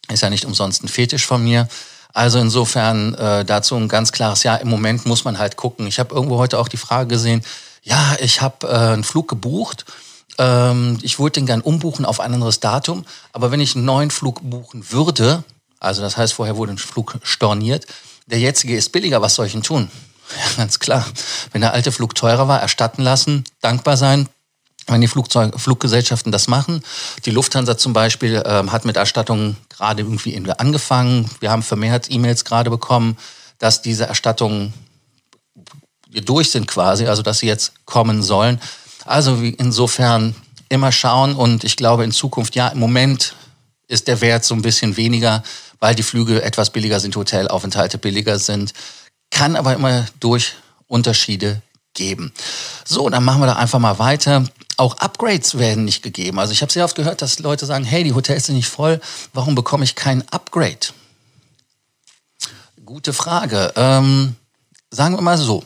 Ist 0.08 0.22
ja 0.22 0.30
nicht 0.30 0.44
umsonst 0.44 0.84
ein 0.84 0.88
Fetisch 0.88 1.26
von 1.26 1.42
mir. 1.42 1.68
Also 2.14 2.38
insofern 2.38 3.14
äh, 3.14 3.44
dazu 3.44 3.74
ein 3.76 3.88
ganz 3.88 4.12
klares 4.12 4.42
Ja. 4.44 4.56
Im 4.56 4.68
Moment 4.68 5.04
muss 5.04 5.24
man 5.24 5.38
halt 5.38 5.56
gucken. 5.56 5.86
Ich 5.86 5.98
habe 5.98 6.14
irgendwo 6.14 6.38
heute 6.38 6.58
auch 6.58 6.68
die 6.68 6.76
Frage 6.76 7.08
gesehen, 7.08 7.42
ja, 7.82 8.16
ich 8.20 8.40
habe 8.40 8.68
äh, 8.68 8.92
einen 8.94 9.04
Flug 9.04 9.28
gebucht. 9.28 9.84
Ähm, 10.38 10.98
ich 11.02 11.18
würde 11.18 11.32
den 11.32 11.46
gern 11.46 11.60
umbuchen 11.60 12.04
auf 12.04 12.20
ein 12.20 12.32
anderes 12.32 12.60
Datum. 12.60 13.04
Aber 13.32 13.50
wenn 13.50 13.60
ich 13.60 13.74
einen 13.74 13.84
neuen 13.84 14.10
Flug 14.10 14.40
buchen 14.42 14.90
würde, 14.90 15.44
also 15.80 16.02
das 16.02 16.16
heißt, 16.16 16.32
vorher 16.32 16.56
wurde 16.56 16.72
ein 16.72 16.78
Flug 16.78 17.18
storniert, 17.22 17.86
der 18.26 18.38
jetzige 18.38 18.76
ist 18.76 18.92
billiger, 18.92 19.20
was 19.22 19.34
soll 19.34 19.46
ich 19.46 19.52
denn 19.52 19.62
tun? 19.62 19.90
Ja, 20.28 20.56
ganz 20.56 20.80
klar. 20.80 21.06
Wenn 21.52 21.60
der 21.60 21.72
alte 21.72 21.92
Flug 21.92 22.16
teurer 22.16 22.48
war, 22.48 22.60
erstatten 22.60 23.00
lassen, 23.02 23.44
dankbar 23.60 23.96
sein, 23.96 24.28
wenn 24.86 25.00
die 25.00 25.08
Flugzeug 25.08 25.58
Fluggesellschaften 25.58 26.32
das 26.32 26.48
machen. 26.48 26.82
Die 27.24 27.30
Lufthansa 27.30 27.76
zum 27.76 27.92
Beispiel 27.92 28.42
ähm, 28.46 28.72
hat 28.72 28.84
mit 28.84 28.96
Erstattungen 28.96 29.56
gerade 29.68 30.02
irgendwie 30.02 30.38
angefangen. 30.58 31.30
Wir 31.40 31.50
haben 31.50 31.62
vermehrt 31.62 32.10
E-Mails 32.10 32.44
gerade 32.44 32.70
bekommen, 32.70 33.16
dass 33.58 33.82
diese 33.82 34.06
Erstattungen 34.06 34.72
durch 36.24 36.50
sind 36.50 36.66
quasi, 36.66 37.06
also 37.06 37.22
dass 37.22 37.40
sie 37.40 37.46
jetzt 37.46 37.72
kommen 37.84 38.22
sollen. 38.22 38.60
Also 39.04 39.36
insofern 39.36 40.34
immer 40.68 40.92
schauen 40.92 41.34
und 41.34 41.64
ich 41.64 41.76
glaube 41.76 42.04
in 42.04 42.12
Zukunft, 42.12 42.54
ja, 42.54 42.68
im 42.68 42.78
Moment 42.78 43.34
ist 43.88 44.08
der 44.08 44.20
Wert 44.20 44.44
so 44.44 44.54
ein 44.54 44.62
bisschen 44.62 44.96
weniger, 44.96 45.42
weil 45.78 45.94
die 45.94 46.02
Flüge 46.02 46.42
etwas 46.42 46.70
billiger 46.70 47.00
sind, 47.00 47.14
Hotelaufenthalte 47.16 47.98
billiger 47.98 48.38
sind. 48.38 48.72
Kann 49.30 49.56
aber 49.56 49.74
immer 49.74 50.06
durch 50.20 50.54
Unterschiede 50.86 51.62
geben. 51.94 52.32
So, 52.84 53.08
dann 53.08 53.24
machen 53.24 53.40
wir 53.40 53.46
da 53.46 53.54
einfach 53.54 53.78
mal 53.78 53.98
weiter. 53.98 54.44
Auch 54.76 54.98
Upgrades 54.98 55.58
werden 55.58 55.84
nicht 55.84 56.02
gegeben. 56.02 56.38
Also 56.38 56.52
ich 56.52 56.60
habe 56.62 56.72
sehr 56.72 56.84
oft 56.84 56.96
gehört, 56.96 57.22
dass 57.22 57.38
Leute 57.38 57.64
sagen, 57.64 57.84
hey, 57.84 58.04
die 58.04 58.12
Hotels 58.12 58.46
sind 58.46 58.56
nicht 58.56 58.68
voll, 58.68 59.00
warum 59.32 59.54
bekomme 59.54 59.84
ich 59.84 59.94
kein 59.94 60.26
Upgrade? 60.30 60.88
Gute 62.84 63.12
Frage. 63.12 63.72
Ähm, 63.76 64.36
sagen 64.90 65.16
wir 65.16 65.22
mal 65.22 65.38
so. 65.38 65.64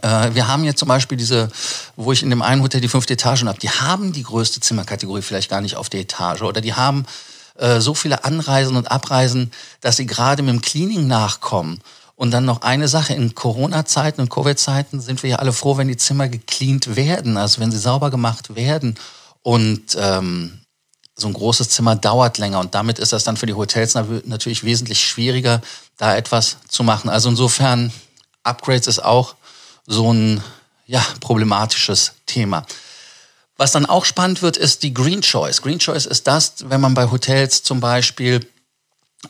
Äh, 0.00 0.34
wir 0.34 0.48
haben 0.48 0.64
jetzt 0.64 0.78
zum 0.78 0.88
Beispiel 0.88 1.18
diese, 1.18 1.50
wo 1.96 2.12
ich 2.12 2.22
in 2.22 2.30
dem 2.30 2.42
einen 2.42 2.62
Hotel 2.62 2.80
die 2.80 2.88
fünfte 2.88 3.12
Etage 3.12 3.44
habe, 3.44 3.58
die 3.58 3.70
haben 3.70 4.12
die 4.12 4.22
größte 4.22 4.60
Zimmerkategorie 4.60 5.22
vielleicht 5.22 5.50
gar 5.50 5.60
nicht 5.60 5.76
auf 5.76 5.90
der 5.90 6.00
Etage 6.00 6.42
oder 6.42 6.60
die 6.60 6.72
haben 6.72 7.04
äh, 7.58 7.80
so 7.80 7.94
viele 7.94 8.24
Anreisen 8.24 8.76
und 8.76 8.90
Abreisen, 8.90 9.52
dass 9.80 9.96
sie 9.98 10.06
gerade 10.06 10.42
mit 10.42 10.54
dem 10.54 10.62
Cleaning 10.62 11.06
nachkommen. 11.06 11.80
Und 12.22 12.30
dann 12.30 12.44
noch 12.44 12.62
eine 12.62 12.86
Sache, 12.86 13.14
in 13.14 13.34
Corona-Zeiten 13.34 14.20
und 14.20 14.30
Covid-Zeiten 14.30 15.00
sind 15.00 15.24
wir 15.24 15.30
ja 15.30 15.36
alle 15.40 15.52
froh, 15.52 15.76
wenn 15.76 15.88
die 15.88 15.96
Zimmer 15.96 16.28
gecleant 16.28 16.94
werden, 16.94 17.36
also 17.36 17.60
wenn 17.60 17.72
sie 17.72 17.78
sauber 17.78 18.10
gemacht 18.10 18.54
werden. 18.54 18.96
Und 19.42 19.96
ähm, 19.98 20.60
so 21.16 21.26
ein 21.26 21.32
großes 21.32 21.70
Zimmer 21.70 21.96
dauert 21.96 22.38
länger 22.38 22.60
und 22.60 22.76
damit 22.76 23.00
ist 23.00 23.12
das 23.12 23.24
dann 23.24 23.36
für 23.36 23.46
die 23.46 23.54
Hotels 23.54 23.96
natürlich 23.96 24.62
wesentlich 24.62 25.04
schwieriger, 25.04 25.62
da 25.96 26.16
etwas 26.16 26.58
zu 26.68 26.84
machen. 26.84 27.10
Also 27.10 27.28
insofern, 27.28 27.92
Upgrades 28.44 28.86
ist 28.86 29.04
auch 29.04 29.34
so 29.88 30.12
ein 30.12 30.44
ja, 30.86 31.04
problematisches 31.18 32.12
Thema. 32.26 32.64
Was 33.56 33.72
dann 33.72 33.84
auch 33.84 34.04
spannend 34.04 34.42
wird, 34.42 34.56
ist 34.56 34.84
die 34.84 34.94
Green 34.94 35.22
Choice. 35.22 35.60
Green 35.60 35.80
Choice 35.80 36.06
ist 36.06 36.28
das, 36.28 36.70
wenn 36.70 36.80
man 36.80 36.94
bei 36.94 37.10
Hotels 37.10 37.64
zum 37.64 37.80
Beispiel 37.80 38.46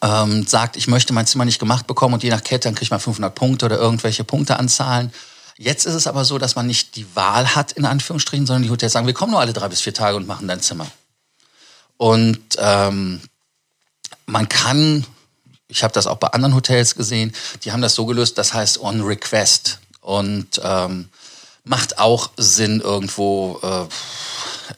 ähm, 0.01 0.47
sagt, 0.47 0.77
ich 0.77 0.89
möchte 0.89 1.13
mein 1.13 1.27
Zimmer 1.27 1.45
nicht 1.45 1.59
gemacht 1.59 1.87
bekommen 1.87 2.15
und 2.15 2.23
je 2.23 2.31
nach 2.31 2.43
Kette, 2.43 2.69
dann 2.69 2.75
kriegt 2.75 2.91
man 2.91 3.01
500 3.01 3.35
Punkte 3.35 3.67
oder 3.67 3.79
irgendwelche 3.79 4.25
Punkteanzahlen. 4.25 5.13
Jetzt 5.59 5.85
ist 5.85 5.95
es 5.95 6.07
aber 6.07 6.25
so, 6.25 6.39
dass 6.39 6.57
man 6.57 6.67
nicht 6.67 6.97
die 6.97 7.07
Wahl 7.15 7.55
hat, 7.55 7.73
in 7.73 7.85
Anführungsstrichen, 7.85 8.47
sondern 8.47 8.63
die 8.63 8.71
Hotels 8.71 8.93
sagen, 8.93 9.07
wir 9.07 9.15
kommen 9.15 9.33
nur 9.33 9.41
alle 9.41 9.53
drei 9.53 9.69
bis 9.69 9.81
vier 9.83 9.95
Tage 9.95 10.17
und 10.17 10.27
machen 10.27 10.49
dein 10.49 10.61
Zimmer. 10.61 10.87
Und 11.99 12.41
ähm, 12.59 13.21
man 14.27 14.49
kann, 14.49 15.05
ich 15.69 15.85
habe 15.85 15.93
das 15.93 16.07
auch 16.07 16.17
bei 16.17 16.29
anderen 16.29 16.55
Hotels 16.55 16.95
gesehen, 16.95 17.33
die 17.65 17.73
haben 17.73 17.83
das 17.83 17.95
so 17.95 18.07
gelöst, 18.07 18.39
das 18.39 18.55
heißt 18.55 18.81
on 18.81 19.03
request. 19.03 19.79
Und 20.01 20.61
ähm, 20.65 21.11
macht 21.65 21.99
auch 21.99 22.31
Sinn 22.37 22.81
irgendwo. 22.81 23.61
Äh, 23.63 23.85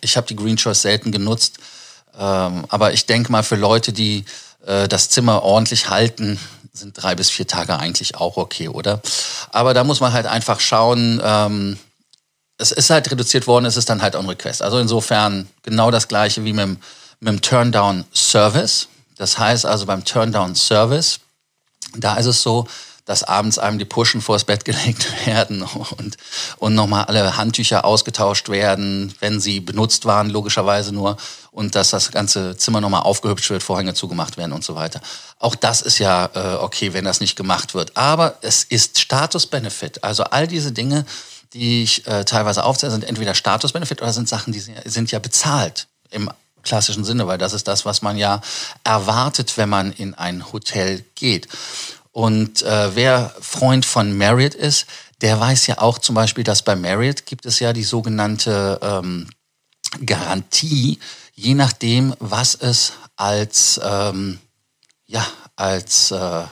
ich 0.01 0.17
habe 0.17 0.27
die 0.27 0.37
Green 0.37 0.57
Choice 0.57 0.83
selten 0.83 1.13
genutzt, 1.13 1.59
ähm, 2.19 2.65
aber 2.69 2.93
ich 2.93 3.07
denke 3.07 3.33
mal 3.33 3.43
für 3.43 3.57
Leute, 3.57 3.93
die 3.93 4.25
äh, 4.67 4.89
das 4.89 5.09
Zimmer 5.09 5.43
ordentlich 5.43 5.89
halten, 5.89 6.39
sind 6.73 6.95
drei 7.01 7.15
bis 7.15 7.31
vier 7.31 7.47
Tage 7.47 7.79
eigentlich 7.79 8.17
auch 8.17 8.37
okay, 8.37 8.69
oder? 8.69 9.01
Aber 9.51 9.75
da 9.75 9.85
muss 9.85 10.01
man 10.01 10.13
halt 10.13 10.27
einfach 10.27 10.61
schauen. 10.61 11.21
Ähm, 11.25 11.79
es 12.59 12.73
ist 12.73 12.91
halt 12.91 13.11
reduziert 13.11 13.47
worden, 13.47 13.65
es 13.65 13.77
ist 13.77 13.89
dann 13.89 14.03
halt 14.03 14.17
on 14.17 14.29
request. 14.29 14.63
Also 14.63 14.79
insofern 14.79 15.49
genau 15.63 15.91
das 15.91 16.09
gleiche 16.09 16.45
wie 16.45 16.53
mit 16.53 16.65
dem 16.65 16.79
mit 17.25 17.33
dem 17.33 17.41
Turndown-Service. 17.41 18.89
Das 19.17 19.39
heißt 19.39 19.67
also 19.67 19.87
beim 19.87 20.05
Turndown-Service, 20.05 21.21
da 21.97 22.17
ist 22.17 22.27
es 22.27 22.43
so, 22.43 22.67
dass 23.05 23.23
abends 23.23 23.59
einem 23.59 23.79
die 23.79 23.85
Puschen 23.85 24.21
vors 24.21 24.45
Bett 24.45 24.65
gelegt 24.65 25.07
werden 25.27 25.63
und, 25.63 26.17
und 26.57 26.75
nochmal 26.75 27.05
alle 27.05 27.37
Handtücher 27.37 27.85
ausgetauscht 27.85 28.49
werden, 28.49 29.15
wenn 29.21 29.41
sie 29.41 29.61
benutzt 29.61 30.07
waren, 30.07 30.31
logischerweise 30.31 30.93
nur, 30.93 31.17
und 31.51 31.75
dass 31.75 31.91
das 31.91 32.11
ganze 32.11 32.57
Zimmer 32.57 32.81
nochmal 32.81 33.03
aufgehübscht 33.03 33.51
wird, 33.51 33.63
Vorhänge 33.63 33.95
zugemacht 33.95 34.37
werden 34.37 34.53
und 34.53 34.65
so 34.65 34.75
weiter. 34.75 35.01
Auch 35.39 35.55
das 35.55 35.83
ist 35.83 35.99
ja 35.99 36.31
äh, 36.35 36.57
okay, 36.57 36.93
wenn 36.95 37.05
das 37.05 37.21
nicht 37.21 37.37
gemacht 37.37 37.75
wird. 37.75 37.97
Aber 37.97 38.39
es 38.41 38.65
ist 38.65 38.99
Status-Benefit. 38.99 40.03
Also 40.03 40.25
all 40.25 40.49
diese 40.49 40.73
Dinge, 40.73 41.05
die 41.53 41.85
ich 41.85 42.07
äh, 42.07 42.25
teilweise 42.25 42.65
aufzähle, 42.65 42.93
sind 42.93 43.05
entweder 43.05 43.35
Status-Benefit 43.35 44.03
oder 44.03 44.13
sind 44.13 44.29
Sachen, 44.29 44.53
die 44.53 44.61
sind 44.61 45.13
ja 45.13 45.19
bezahlt 45.21 45.87
im 46.11 46.31
klassischen 46.65 47.05
Sinne, 47.05 47.27
weil 47.27 47.39
das 47.39 47.53
ist 47.53 47.69
das, 47.69 47.85
was 47.85 48.03
man 48.03 48.17
ja 48.17 48.41
erwartet, 48.83 49.57
wenn 49.57 49.69
man 49.69 49.93
in 49.93 50.15
ein 50.15 50.53
Hotel 50.53 51.05
geht. 51.15 51.47
Und 52.15 52.63
äh, 52.63 52.95
wer 52.95 53.35
Freund 53.41 53.85
von 53.85 54.17
Marriott 54.17 54.55
ist, 54.55 54.87
der 55.21 55.41
weiß 55.41 55.67
ja 55.67 55.79
auch 55.79 55.99
zum 55.99 56.15
Beispiel, 56.15 56.45
dass 56.45 56.63
bei 56.63 56.77
Marriott 56.77 57.27
gibt 57.27 57.45
es 57.45 57.59
ja 57.59 57.73
die 57.73 57.83
sogenannte 57.83 58.79
ähm, 58.81 59.29
Garantie, 60.07 61.01
je 61.35 61.55
nachdem, 61.55 62.15
was 62.21 62.55
es 62.55 62.93
als 63.17 63.81
ähm, 63.83 64.39
ja 65.07 65.27
als 65.57 66.13
äh, 66.13 66.45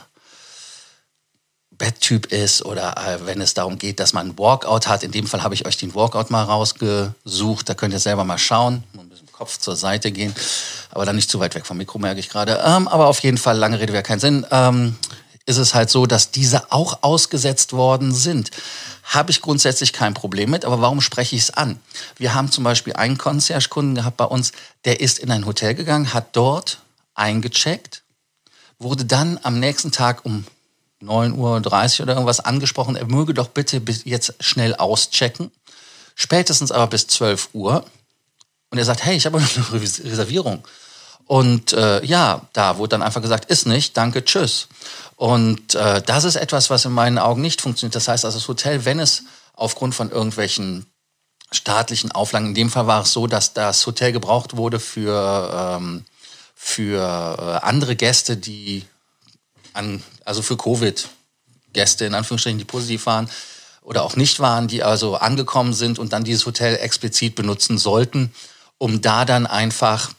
Betttyp 1.71 2.25
ist 2.25 2.65
oder 2.65 2.97
äh, 2.97 3.25
wenn 3.25 3.39
es 3.39 3.53
darum 3.53 3.77
geht, 3.77 4.01
dass 4.01 4.11
man 4.11 4.27
einen 4.27 4.37
Walkout 4.37 4.87
hat. 4.87 5.03
In 5.03 5.11
dem 5.11 5.27
Fall 5.27 5.43
habe 5.43 5.55
ich 5.55 5.65
euch 5.65 5.77
den 5.77 5.95
Walkout 5.95 6.29
mal 6.29 6.43
rausgesucht. 6.43 7.69
Da 7.69 7.73
könnt 7.73 7.93
ihr 7.93 7.99
selber 7.99 8.25
mal 8.25 8.37
schauen. 8.37 8.83
Kopf 9.31 9.57
zur 9.57 9.77
Seite 9.77 10.11
gehen, 10.11 10.35
aber 10.91 11.05
dann 11.05 11.15
nicht 11.15 11.29
zu 11.29 11.39
weit 11.39 11.55
weg 11.55 11.65
vom 11.65 11.77
Mikro, 11.77 11.99
merke 11.99 12.19
ich 12.19 12.29
gerade. 12.29 12.61
Ähm, 12.65 12.87
aber 12.87 13.07
auf 13.07 13.19
jeden 13.19 13.37
Fall, 13.37 13.57
lange 13.57 13.79
Rede 13.79 13.91
wäre 13.91 14.03
kein 14.03 14.19
Sinn. 14.19 14.45
Ähm, 14.51 14.95
ist 15.45 15.57
es 15.57 15.73
halt 15.73 15.89
so, 15.89 16.05
dass 16.05 16.31
diese 16.31 16.71
auch 16.71 16.99
ausgesetzt 17.01 17.73
worden 17.73 18.13
sind. 18.13 18.51
Habe 19.03 19.31
ich 19.31 19.41
grundsätzlich 19.41 19.91
kein 19.91 20.13
Problem 20.13 20.49
mit, 20.49 20.63
aber 20.63 20.81
warum 20.81 21.01
spreche 21.01 21.35
ich 21.35 21.43
es 21.43 21.51
an? 21.51 21.79
Wir 22.17 22.33
haben 22.33 22.49
zum 22.49 22.63
Beispiel 22.63 22.93
einen 22.93 23.17
Concierge-Kunden 23.17 23.95
gehabt 23.95 24.17
bei 24.17 24.25
uns, 24.25 24.53
der 24.85 25.01
ist 25.01 25.19
in 25.19 25.31
ein 25.31 25.45
Hotel 25.45 25.75
gegangen, 25.75 26.13
hat 26.13 26.35
dort 26.35 26.79
eingecheckt, 27.13 28.03
wurde 28.79 29.05
dann 29.05 29.39
am 29.43 29.59
nächsten 29.59 29.91
Tag 29.91 30.25
um 30.25 30.45
9.30 31.01 31.35
Uhr 31.35 32.03
oder 32.03 32.13
irgendwas 32.13 32.39
angesprochen, 32.39 32.95
er 32.95 33.05
möge 33.05 33.33
doch 33.33 33.49
bitte 33.49 33.81
jetzt 34.05 34.35
schnell 34.39 34.75
auschecken, 34.75 35.51
spätestens 36.15 36.71
aber 36.71 36.87
bis 36.87 37.07
12 37.07 37.49
Uhr. 37.53 37.85
Und 38.69 38.79
er 38.79 38.85
sagt, 38.85 39.03
hey, 39.05 39.15
ich 39.15 39.25
habe 39.25 39.37
eine 39.37 39.71
Reservierung. 39.71 40.63
Und 41.25 41.73
äh, 41.73 42.03
ja, 42.05 42.47
da 42.53 42.77
wurde 42.77 42.89
dann 42.89 43.01
einfach 43.01 43.21
gesagt, 43.21 43.45
ist 43.45 43.65
nicht, 43.65 43.97
danke, 43.97 44.25
tschüss. 44.25 44.67
Und 45.15 45.75
äh, 45.75 46.01
das 46.01 46.23
ist 46.23 46.35
etwas, 46.35 46.69
was 46.69 46.85
in 46.85 46.91
meinen 46.91 47.17
Augen 47.17 47.41
nicht 47.41 47.61
funktioniert. 47.61 47.95
Das 47.95 48.07
heißt 48.07 48.25
also, 48.25 48.37
das 48.37 48.47
Hotel, 48.47 48.85
wenn 48.85 48.99
es 48.99 49.23
aufgrund 49.53 49.95
von 49.95 50.11
irgendwelchen 50.11 50.85
staatlichen 51.51 52.11
Auflagen, 52.11 52.47
in 52.47 52.55
dem 52.55 52.69
Fall 52.69 52.87
war 52.87 53.03
es 53.03 53.13
so, 53.13 53.27
dass 53.27 53.53
das 53.53 53.85
Hotel 53.85 54.11
gebraucht 54.11 54.57
wurde 54.57 54.79
für, 54.79 55.77
ähm, 55.77 56.05
für 56.55 56.99
äh, 57.61 57.65
andere 57.65 57.95
Gäste, 57.95 58.35
die 58.35 58.85
an, 59.73 60.03
also 60.25 60.41
für 60.41 60.57
Covid-Gäste 60.57 62.05
in 62.05 62.15
Anführungsstrichen, 62.15 62.59
die 62.59 62.65
positiv 62.65 63.05
waren 63.05 63.29
oder 63.81 64.03
auch 64.03 64.15
nicht 64.15 64.39
waren, 64.39 64.67
die 64.67 64.83
also 64.83 65.15
angekommen 65.15 65.73
sind 65.73 65.99
und 65.99 66.13
dann 66.13 66.23
dieses 66.23 66.45
Hotel 66.45 66.75
explizit 66.77 67.35
benutzen 67.35 67.77
sollten 67.77 68.33
um 68.83 68.99
da 68.99 69.23
dann 69.23 69.47
einfach 69.47 70.11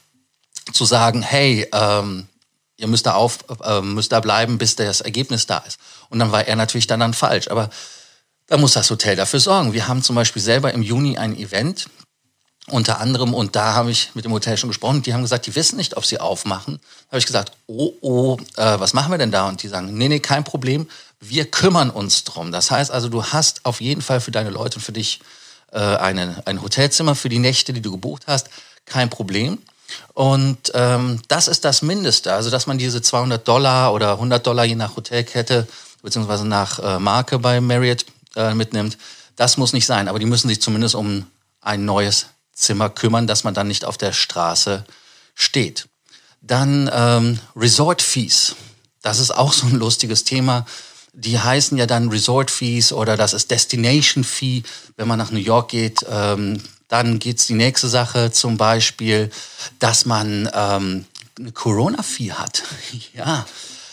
zu 0.71 0.85
sagen, 0.85 1.21
hey, 1.21 1.67
ähm, 1.73 2.27
ihr 2.77 2.87
müsst 2.87 3.05
da 3.05 3.13
auf, 3.13 3.39
äh, 3.63 3.81
müsst 3.81 4.11
da 4.11 4.19
bleiben, 4.19 4.57
bis 4.57 4.75
das 4.75 5.01
Ergebnis 5.01 5.47
da 5.47 5.59
ist. 5.59 5.79
Und 6.09 6.19
dann 6.19 6.31
war 6.31 6.47
er 6.47 6.55
natürlich 6.55 6.87
dann, 6.87 6.99
dann 6.99 7.13
falsch. 7.13 7.49
Aber 7.49 7.69
da 8.47 8.57
muss 8.57 8.73
das 8.73 8.89
Hotel 8.89 9.15
dafür 9.15 9.39
sorgen. 9.39 9.73
Wir 9.73 9.87
haben 9.87 10.03
zum 10.03 10.15
Beispiel 10.15 10.41
selber 10.41 10.73
im 10.73 10.81
Juni 10.81 11.17
ein 11.17 11.37
Event, 11.37 11.87
unter 12.67 12.99
anderem, 12.99 13.35
und 13.35 13.55
da 13.55 13.73
habe 13.73 13.91
ich 13.91 14.15
mit 14.15 14.25
dem 14.25 14.31
Hotel 14.31 14.57
schon 14.57 14.69
gesprochen, 14.69 15.03
die 15.03 15.13
haben 15.13 15.21
gesagt, 15.21 15.45
die 15.45 15.53
wissen 15.53 15.77
nicht, 15.77 15.97
ob 15.97 16.05
sie 16.05 16.19
aufmachen. 16.19 16.79
Da 16.79 17.07
habe 17.09 17.19
ich 17.19 17.27
gesagt, 17.27 17.51
oh, 17.67 17.93
oh, 18.01 18.37
äh, 18.57 18.79
was 18.79 18.93
machen 18.93 19.11
wir 19.11 19.19
denn 19.19 19.31
da? 19.31 19.47
Und 19.47 19.61
die 19.61 19.67
sagen, 19.67 19.95
nee, 19.95 20.07
nee, 20.07 20.19
kein 20.19 20.43
Problem, 20.43 20.87
wir 21.19 21.45
kümmern 21.45 21.91
uns 21.91 22.23
drum. 22.23 22.51
Das 22.51 22.71
heißt 22.71 22.89
also, 22.89 23.07
du 23.07 23.23
hast 23.23 23.65
auf 23.65 23.81
jeden 23.81 24.01
Fall 24.01 24.19
für 24.19 24.31
deine 24.31 24.49
Leute 24.49 24.77
und 24.77 24.81
für 24.81 24.93
dich 24.93 25.19
äh, 25.71 25.79
eine, 25.79 26.41
ein 26.45 26.61
Hotelzimmer 26.61 27.13
für 27.13 27.29
die 27.29 27.39
Nächte, 27.39 27.71
die 27.71 27.81
du 27.81 27.91
gebucht 27.91 28.23
hast, 28.25 28.49
kein 28.85 29.11
Problem. 29.11 29.59
Und 30.13 30.71
ähm, 30.73 31.21
das 31.27 31.47
ist 31.47 31.65
das 31.65 31.81
Mindeste, 31.81 32.33
also 32.33 32.49
dass 32.49 32.67
man 32.67 32.77
diese 32.77 33.01
200 33.01 33.47
Dollar 33.47 33.93
oder 33.93 34.13
100 34.13 34.45
Dollar 34.45 34.65
je 34.65 34.75
nach 34.75 34.95
Hotelkette 34.95 35.67
beziehungsweise 36.01 36.47
nach 36.47 36.79
äh, 36.79 36.99
Marke 36.99 37.39
bei 37.39 37.61
Marriott 37.61 38.05
äh, 38.35 38.53
mitnimmt. 38.53 38.97
Das 39.35 39.57
muss 39.57 39.73
nicht 39.73 39.85
sein, 39.85 40.07
aber 40.07 40.19
die 40.19 40.25
müssen 40.25 40.47
sich 40.47 40.61
zumindest 40.61 40.95
um 40.95 41.27
ein 41.61 41.85
neues 41.85 42.27
Zimmer 42.53 42.89
kümmern, 42.89 43.27
dass 43.27 43.43
man 43.43 43.53
dann 43.53 43.67
nicht 43.67 43.85
auf 43.85 43.97
der 43.97 44.13
Straße 44.13 44.85
steht. 45.33 45.87
Dann 46.41 46.89
ähm, 46.93 47.39
Resort 47.55 48.01
Fees. 48.01 48.55
Das 49.01 49.19
ist 49.19 49.31
auch 49.31 49.51
so 49.51 49.65
ein 49.67 49.75
lustiges 49.75 50.23
Thema 50.23 50.65
die 51.15 51.39
heißen 51.39 51.77
ja 51.77 51.85
dann 51.85 52.09
Resort 52.09 52.51
Fees 52.51 52.91
oder 52.91 53.15
das 53.15 53.33
ist 53.33 53.49
Destination 53.49 54.23
Fee, 54.23 54.63
wenn 54.97 55.07
man 55.07 55.17
nach 55.17 55.31
New 55.31 55.39
York 55.39 55.69
geht. 55.69 56.05
Ähm, 56.09 56.61
dann 57.03 57.19
geht's 57.19 57.47
die 57.47 57.53
nächste 57.53 57.89
Sache, 57.89 58.31
zum 58.31 58.57
Beispiel, 58.57 59.29
dass 59.79 60.05
man 60.05 60.49
ähm, 60.53 61.05
eine 61.37 61.51
Corona-Fee 61.51 62.31
hat. 62.31 62.63
ja, 63.13 63.45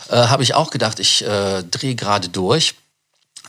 äh, 0.09 0.15
habe 0.15 0.43
ich 0.43 0.53
auch 0.53 0.69
gedacht, 0.69 0.99
ich 0.99 1.25
äh, 1.25 1.63
drehe 1.63 1.95
gerade 1.95 2.29
durch. 2.29 2.75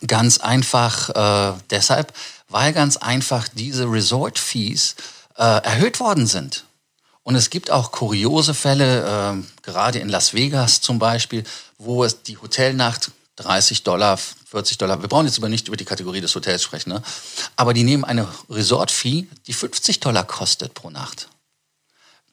Ganz 0.07 0.39
einfach 0.39 1.55
äh, 1.55 1.59
deshalb, 1.71 2.13
weil 2.49 2.73
ganz 2.73 2.97
einfach 2.97 3.49
diese 3.49 3.85
Resort-Fees 3.91 4.97
äh, 5.37 5.43
erhöht 5.43 6.01
worden 6.01 6.27
sind. 6.27 6.65
Und 7.23 7.37
es 7.37 7.49
gibt 7.49 7.71
auch 7.71 7.93
kuriose 7.93 8.53
Fälle, 8.53 9.37
äh, 9.37 9.63
gerade 9.63 10.01
in 10.01 10.09
Las 10.09 10.35
Vegas 10.35 10.81
zum 10.81 10.99
Beispiel, 10.99 11.45
wo 11.79 12.05
es 12.05 12.23
die 12.23 12.37
Hotelnacht 12.37 13.13
30 13.37 13.83
Dollar, 13.83 14.17
40 14.17 14.79
Dollar, 14.79 15.01
wir 15.03 15.09
brauchen 15.09 15.27
jetzt 15.27 15.39
aber 15.39 15.49
nicht 15.49 15.69
über 15.69 15.77
die 15.77 15.85
Kategorie 15.85 16.21
des 16.21 16.35
Hotels 16.35 16.63
sprechen, 16.63 16.91
ne? 16.91 17.03
aber 17.57 17.75
die 17.75 17.83
nehmen 17.83 18.05
eine 18.05 18.29
Resort-Fee, 18.49 19.27
die 19.47 19.53
50 19.53 20.01
Dollar 20.01 20.25
kostet 20.25 20.75
pro 20.75 20.91
Nacht. 20.91 21.29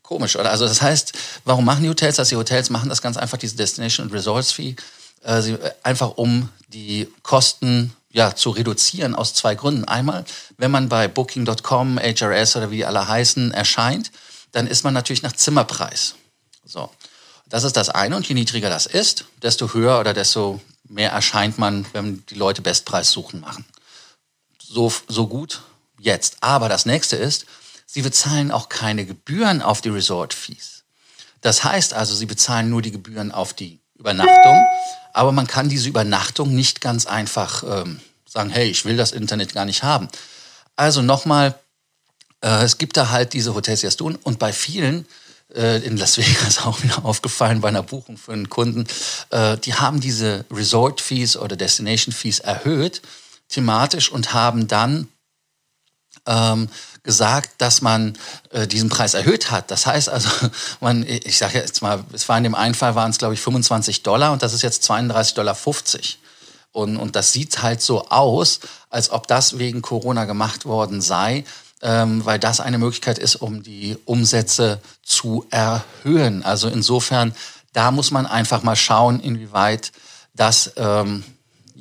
Komisch, 0.04 0.36
oder? 0.36 0.52
Also 0.52 0.68
das 0.68 0.82
heißt, 0.82 1.14
warum 1.46 1.66
machen 1.66 1.84
die 1.84 1.90
Hotels 1.90 2.18
das? 2.18 2.30
Die 2.30 2.36
Hotels 2.36 2.70
machen 2.70 2.90
das 2.90 3.02
ganz 3.02 3.18
einfach, 3.18 3.38
diese 3.38 3.56
Destination 3.56 4.08
und 4.08 4.14
Resorts 4.14 4.52
Fee, 4.52 4.76
äh, 5.24 5.42
sie, 5.42 5.54
äh, 5.54 5.72
einfach 5.84 6.18
um 6.18 6.50
die 6.68 7.08
Kosten 7.24 7.94
ja, 8.12 8.36
zu 8.36 8.50
reduzieren 8.50 9.16
aus 9.16 9.34
zwei 9.34 9.56
Gründen. 9.56 9.86
Einmal, 9.86 10.26
wenn 10.58 10.72
man 10.72 10.90
bei 10.90 11.08
Booking.com, 11.08 11.98
HRS 11.98 12.58
oder 12.58 12.72
wie 12.72 12.78
die 12.78 12.86
alle 12.86 13.08
heißen, 13.08 13.52
erscheint, 13.52 14.12
dann 14.52 14.68
ist 14.68 14.84
man 14.84 14.94
natürlich 14.94 15.22
nach 15.22 15.32
Zimmerpreis. 15.34 16.16
So. 16.66 16.90
Das 17.48 17.64
ist 17.64 17.76
das 17.76 17.90
eine. 17.90 18.16
Und 18.16 18.28
je 18.28 18.34
niedriger 18.34 18.70
das 18.70 18.86
ist, 18.86 19.26
desto 19.42 19.74
höher 19.74 20.00
oder 20.00 20.14
desto 20.14 20.62
mehr 20.92 21.12
erscheint 21.12 21.58
man, 21.58 21.86
wenn 21.94 22.24
die 22.28 22.36
Leute 22.36 22.62
Bestpreissuchen 22.62 23.40
machen. 23.40 23.66
So, 24.62 24.94
so 25.08 25.28
gut 25.28 25.62
jetzt. 26.00 26.38
Aber 26.42 26.70
das 26.70 26.86
nächste 26.86 27.16
ist, 27.16 27.46
sie 27.86 28.02
bezahlen 28.02 28.52
auch 28.52 28.70
keine 28.70 29.06
Gebühren 29.06 29.62
auf 29.62 29.82
die 29.82 29.90
Resort-Fees. 29.90 30.84
Das 31.42 31.64
heißt 31.64 31.94
also, 31.94 32.16
sie 32.16 32.26
bezahlen 32.26 32.70
nur 32.70 32.82
die 32.82 32.92
Gebühren 32.92 33.32
auf 33.32 33.54
die 33.54 33.80
Übernachtung, 33.98 34.64
aber 35.14 35.32
man 35.32 35.48
kann 35.48 35.70
diese 35.70 35.90
Übernachtung 35.90 36.54
nicht 36.54 36.82
ganz 36.82 37.06
einfach 37.06 37.64
ähm, 37.64 38.00
sagen, 38.28 38.50
hey, 38.50 38.70
ich 38.70 38.86
will 38.86 38.98
das 38.98 39.12
Internet 39.12 39.54
gar 39.54 39.66
nicht 39.66 39.84
haben. 39.84 40.08
Also 40.76 41.02
nochmal, 41.02 41.56
äh, 42.42 42.64
es 42.64 42.78
gibt 42.78 42.98
da 42.98 43.10
halt 43.10 43.34
diese 43.34 43.56
Hotels, 43.56 43.82
die 43.82 43.88
das 43.88 43.98
tun 43.98 44.18
und 44.24 44.40
bei 44.40 44.54
vielen 44.54 45.08
in 45.86 45.98
Las 45.98 46.18
Vegas 46.18 46.60
auch 46.66 46.82
wieder 46.84 47.06
aufgefallen 47.06 47.62
bei 47.62 47.70
einer 47.70 47.84
Buchung 47.84 48.18
für 48.18 48.34
einen 48.34 48.50
Kunden. 48.50 48.88
Äh, 49.30 49.58
die 49.58 49.76
haben 49.76 50.00
diese 50.00 50.46
Resort-Fees 50.52 51.38
oder 51.38 51.56
Destination-Fees 51.56 52.40
erhöht, 52.40 53.02
thematisch, 53.50 54.12
und 54.12 54.34
haben 54.34 54.68
dann 54.68 55.08
ähm, 56.26 56.70
gesagt, 57.04 57.50
dass 57.58 57.82
man 57.82 58.18
äh, 58.52 58.68
diesen 58.68 58.90
Preis 58.90 59.14
erhöht 59.14 59.50
hat. 59.52 59.72
Das 59.72 59.86
heißt 59.86 60.10
also, 60.10 60.30
man, 60.80 61.06
ich 61.08 61.38
sage 61.38 61.58
jetzt 61.58 61.82
mal, 61.82 62.04
es 62.14 62.30
war 62.30 62.38
in 62.38 62.44
dem 62.44 62.56
einen 62.56 62.76
Fall 62.76 62.96
waren 62.96 63.12
es 63.12 63.18
glaube 63.18 63.34
ich 63.34 63.42
25 63.42 64.04
Dollar 64.04 64.32
und 64.32 64.44
das 64.44 64.54
ist 64.54 64.62
jetzt 64.62 64.90
32,50 64.90 65.34
Dollar. 65.34 65.58
Und, 66.74 66.98
und 66.98 67.18
das 67.18 67.34
sieht 67.34 67.62
halt 67.62 67.82
so 67.82 68.08
aus, 68.08 68.62
als 68.90 69.10
ob 69.10 69.28
das 69.28 69.58
wegen 69.58 69.82
Corona 69.82 70.24
gemacht 70.26 70.66
worden 70.66 71.02
sei 71.02 71.44
ähm, 71.82 72.26
weil 72.26 72.40
das 72.40 72.60
eine 72.60 72.78
Möglichkeit 72.78 73.18
ist, 73.20 73.36
um 73.36 73.64
die 73.64 73.98
Umsätze 74.06 74.80
zu 75.04 75.46
erhöhen. 75.50 76.44
Also 76.44 76.68
insofern, 76.68 77.34
da 77.74 77.92
muss 77.92 78.12
man 78.12 78.26
einfach 78.26 78.64
mal 78.64 78.76
schauen, 78.76 79.20
inwieweit 79.20 79.92
das 80.34 80.74
ähm, 80.78 81.24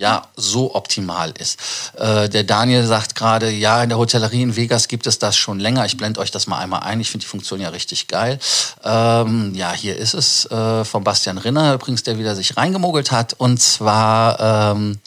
ja 0.01 0.27
so 0.35 0.75
optimal 0.75 1.33
ist. 1.39 1.59
Äh, 1.97 2.29
der 2.29 2.45
Daniel 2.45 2.87
sagt 2.87 3.15
gerade, 3.15 3.51
ja, 3.51 3.83
in 3.83 3.91
der 3.91 3.99
Hotellerie 3.99 4.43
in 4.43 4.57
Vegas 4.57 4.89
gibt 4.89 5.07
es 5.07 5.19
das 5.19 5.37
schon 5.37 5.61
länger. 5.61 5.85
Ich 5.85 5.97
blende 5.97 6.21
euch 6.21 6.31
das 6.31 6.47
mal 6.47 6.59
einmal 6.59 6.81
ein. 6.81 7.01
Ich 7.01 7.11
finde 7.11 7.25
die 7.25 7.29
Funktion 7.31 7.61
ja 7.61 7.69
richtig 7.69 8.09
geil. 8.09 8.39
Ähm, 8.83 9.55
ja, 9.55 9.73
hier 9.73 9.97
ist 9.97 10.15
es 10.15 10.47
äh, 10.47 10.85
von 10.85 11.05
Bastian 11.05 11.39
Rinner 11.39 11.75
übrigens, 11.75 12.03
der 12.03 12.19
wieder 12.19 12.35
sich 12.35 12.57
reingemogelt 12.57 13.13
hat. 13.13 13.35
Und 13.35 13.61
zwar 13.61 14.73
ähm, 14.75 14.99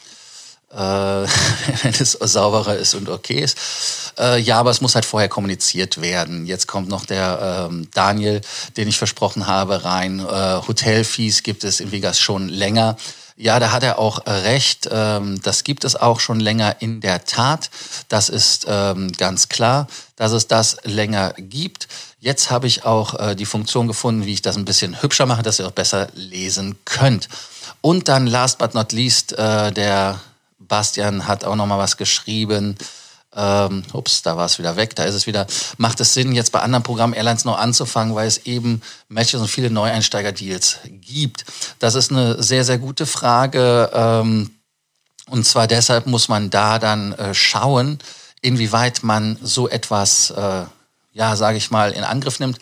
äh, 0.74 0.78
wenn 1.84 1.94
es 2.00 2.12
sauberer 2.12 2.76
ist 2.76 2.96
und 2.96 3.10
okay 3.10 3.42
ist. 3.42 3.58
Äh, 4.18 4.40
ja, 4.40 4.60
aber 4.60 4.72
es 4.72 4.82
muss 4.82 4.96
halt 4.96 5.06
vorher 5.06 5.30
kommuniziert 5.30 6.02
werden. 6.02 6.46
Jetzt 6.46 6.68
kommt 6.68 6.90
noch 6.90 7.06
der 7.06 7.68
ähm, 7.70 7.90
Daniel, 7.94 8.42
den 8.78 8.88
ich 8.88 8.98
versprochen 8.98 9.48
habe, 9.48 9.84
rein. 9.84 10.20
Äh, 10.20 10.24
Hotelfees 10.68 11.44
gibt 11.44 11.64
es 11.64 11.80
in 11.80 11.92
Vegas 11.92 12.20
schon 12.20 12.50
länger. 12.50 12.98
Ja, 13.36 13.60
da 13.60 13.72
hat 13.72 13.84
er 13.84 13.98
auch 13.98 14.26
recht. 14.28 14.88
Ähm, 14.92 15.42
das 15.42 15.64
gibt 15.64 15.86
es 15.86 15.96
auch 15.96 16.20
schon 16.20 16.40
länger 16.40 16.82
in 16.82 17.02
der 17.02 17.26
Tat. 17.26 17.72
Das 18.08 18.30
ist 18.30 18.66
ähm, 18.70 19.12
ganz 19.14 19.50
klar, 19.50 19.88
dass 20.16 20.32
es 20.32 20.48
das 20.48 20.78
länger 20.84 21.34
gibt. 21.38 21.88
Jetzt 22.20 22.52
habe 22.52 22.68
ich 22.68 22.86
auch 22.86 23.20
äh, 23.20 23.36
die 23.36 23.46
Funktion 23.46 23.88
gefunden, 23.88 24.26
wie 24.26 24.34
ich 24.34 24.44
das 24.44 24.56
ein 24.56 24.66
bisschen 24.66 25.02
hübscher 25.02 25.26
mache, 25.26 25.42
dass 25.42 25.60
ihr 25.60 25.68
auch 25.68 25.72
besser 25.72 26.10
lesen 26.14 26.78
könnt. 26.86 27.28
Und 27.82 28.08
dann 28.08 28.28
last 28.28 28.60
but 28.60 28.76
not 28.76 28.92
least 28.92 29.34
äh, 29.34 29.72
der 29.72 30.22
Bastian 30.68 31.28
hat 31.28 31.46
auch 31.46 31.56
noch 31.56 31.66
mal 31.66 31.78
was 31.78 31.98
geschrieben. 31.98 32.78
Ähm, 33.36 33.84
ups, 33.94 34.22
da 34.22 34.38
war 34.38 34.46
es 34.46 34.60
wieder 34.60 34.76
weg, 34.76 34.96
da 34.96 35.04
ist 35.04 35.16
es 35.16 35.26
wieder. 35.26 35.48
Macht 35.78 36.00
es 36.00 36.14
Sinn, 36.14 36.34
jetzt 36.34 36.52
bei 36.52 36.60
anderen 36.60 36.84
Programmen 36.84 37.14
Airlines 37.14 37.46
noch 37.46 37.58
anzufangen, 37.58 38.14
weil 38.16 38.28
es 38.28 38.46
eben 38.46 38.82
Matches 39.08 39.42
und 39.42 39.48
viele 39.48 39.72
Neueinsteiger-Deals 39.72 40.80
gibt? 41.02 41.46
Das 41.80 41.96
ist 41.96 42.12
eine 42.12 42.42
sehr, 42.42 42.64
sehr 42.64 42.78
gute 42.78 43.06
Frage. 43.06 43.90
Ähm, 43.94 44.52
und 45.30 45.46
zwar 45.46 45.68
deshalb 45.68 46.06
muss 46.06 46.28
man 46.28 46.50
da 46.50 46.78
dann 46.78 47.14
äh, 47.14 47.34
schauen, 47.34 47.98
inwieweit 48.42 49.04
man 49.04 49.38
so 49.42 49.68
etwas, 49.68 50.30
äh, 50.32 50.66
ja, 51.14 51.36
sage 51.36 51.58
ich 51.58 51.72
mal, 51.72 51.92
in 51.92 52.04
Angriff 52.04 52.40
nimmt. 52.40 52.60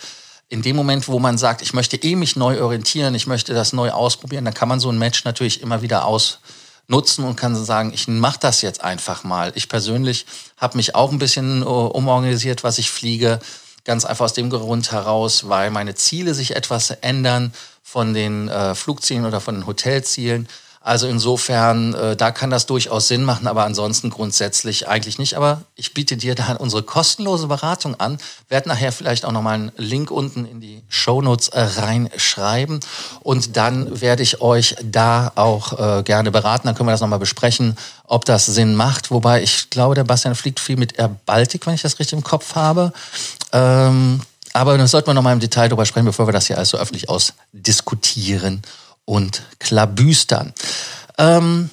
In 0.47 0.61
dem 0.61 0.75
Moment, 0.75 1.07
wo 1.07 1.19
man 1.19 1.37
sagt, 1.37 1.61
ich 1.61 1.73
möchte 1.73 1.97
eh 1.97 2.15
mich 2.15 2.35
neu 2.35 2.61
orientieren, 2.61 3.15
ich 3.15 3.25
möchte 3.25 3.53
das 3.53 3.73
neu 3.73 3.91
ausprobieren, 3.91 4.45
dann 4.45 4.53
kann 4.53 4.69
man 4.69 4.79
so 4.79 4.89
ein 4.89 4.97
Match 4.97 5.23
natürlich 5.25 5.61
immer 5.61 5.81
wieder 5.81 6.05
ausprobieren 6.05 6.60
nutzen 6.87 7.23
und 7.23 7.35
kann 7.35 7.55
sagen, 7.55 7.91
ich 7.93 8.07
mache 8.07 8.39
das 8.39 8.61
jetzt 8.61 8.83
einfach 8.83 9.23
mal. 9.23 9.51
Ich 9.55 9.69
persönlich 9.69 10.25
habe 10.57 10.77
mich 10.77 10.95
auch 10.95 11.11
ein 11.11 11.19
bisschen 11.19 11.63
uh, 11.63 11.87
umorganisiert, 11.87 12.63
was 12.63 12.77
ich 12.77 12.91
fliege. 12.91 13.39
Ganz 13.83 14.05
einfach 14.05 14.25
aus 14.25 14.33
dem 14.33 14.49
Grund 14.49 14.91
heraus, 14.91 15.49
weil 15.49 15.71
meine 15.71 15.95
Ziele 15.95 16.33
sich 16.33 16.55
etwas 16.55 16.91
ändern 16.91 17.53
von 17.81 18.13
den 18.13 18.47
äh, 18.47 18.75
Flugzielen 18.75 19.25
oder 19.25 19.41
von 19.41 19.55
den 19.55 19.65
Hotelzielen. 19.65 20.47
Also 20.83 21.05
insofern, 21.05 21.93
äh, 21.93 22.15
da 22.15 22.31
kann 22.31 22.49
das 22.49 22.65
durchaus 22.65 23.07
Sinn 23.07 23.23
machen, 23.23 23.45
aber 23.45 23.65
ansonsten 23.65 24.09
grundsätzlich 24.09 24.87
eigentlich 24.87 25.19
nicht. 25.19 25.37
Aber 25.37 25.61
ich 25.75 25.93
biete 25.93 26.17
dir 26.17 26.33
da 26.33 26.55
unsere 26.55 26.81
kostenlose 26.81 27.45
Beratung 27.45 27.99
an. 27.99 28.17
Werde 28.49 28.67
nachher 28.67 28.91
vielleicht 28.91 29.23
auch 29.23 29.31
nochmal 29.31 29.53
einen 29.53 29.71
Link 29.77 30.09
unten 30.09 30.43
in 30.43 30.59
die 30.59 30.81
Shownotes 30.89 31.49
äh, 31.49 31.61
reinschreiben. 31.61 32.79
Und 33.19 33.57
dann 33.57 34.01
werde 34.01 34.23
ich 34.23 34.41
euch 34.41 34.75
da 34.83 35.31
auch 35.35 35.99
äh, 35.99 36.01
gerne 36.01 36.31
beraten. 36.31 36.65
Dann 36.65 36.75
können 36.75 36.87
wir 36.87 36.93
das 36.93 37.01
nochmal 37.01 37.19
besprechen, 37.19 37.77
ob 38.05 38.25
das 38.25 38.47
Sinn 38.47 38.73
macht. 38.73 39.11
Wobei 39.11 39.43
ich 39.43 39.69
glaube, 39.69 39.93
der 39.93 40.03
Bastian 40.03 40.33
fliegt 40.33 40.59
viel 40.59 40.77
mit 40.77 40.97
Air 40.97 41.15
Baltic, 41.27 41.67
wenn 41.67 41.75
ich 41.75 41.83
das 41.83 41.99
richtig 41.99 42.13
im 42.13 42.23
Kopf 42.23 42.55
habe. 42.55 42.91
Ähm, 43.51 44.19
aber 44.53 44.79
da 44.79 44.87
sollten 44.87 45.07
wir 45.07 45.13
nochmal 45.13 45.33
im 45.33 45.39
Detail 45.39 45.69
drüber 45.69 45.85
sprechen, 45.85 46.05
bevor 46.05 46.27
wir 46.27 46.33
das 46.33 46.47
hier 46.47 46.57
alles 46.57 46.69
so 46.69 46.77
öffentlich 46.79 47.07
ausdiskutieren 47.07 48.63
und 49.11 49.43
klabüstern. 49.59 50.53
Ähm, 51.17 51.69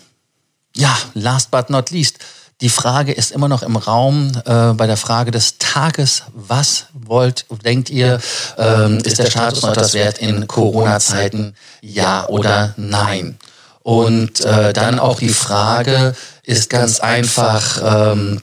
ja, 0.76 0.96
last 1.14 1.52
but 1.52 1.70
not 1.70 1.90
least. 1.90 2.18
Die 2.60 2.68
Frage 2.68 3.12
ist 3.12 3.30
immer 3.30 3.46
noch 3.46 3.62
im 3.62 3.76
Raum 3.76 4.32
äh, 4.44 4.72
bei 4.72 4.88
der 4.88 4.96
Frage 4.96 5.30
des 5.30 5.58
Tages. 5.58 6.24
Was 6.34 6.86
wollt, 6.92 7.46
denkt 7.64 7.90
ihr, 7.90 8.20
ähm, 8.56 8.98
ist 8.98 9.20
der 9.20 9.30
Status 9.30 9.62
noch 9.62 9.70
etwas 9.70 9.94
wert 9.94 10.18
in 10.18 10.48
Corona-Zeiten? 10.48 11.54
Ja 11.80 12.26
oder 12.26 12.74
nein? 12.76 13.38
Und 13.84 14.40
äh, 14.40 14.72
dann 14.72 14.98
auch 14.98 15.20
die 15.20 15.28
Frage 15.28 16.16
ist 16.42 16.68
ganz 16.68 16.98
einfach 16.98 18.10
ähm, 18.12 18.42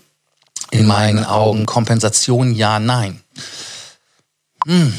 in 0.71 0.85
meinen 0.85 1.25
Augen 1.25 1.65
Kompensation 1.65 2.55
ja, 2.55 2.79
nein. 2.79 3.19
Hm, 4.65 4.93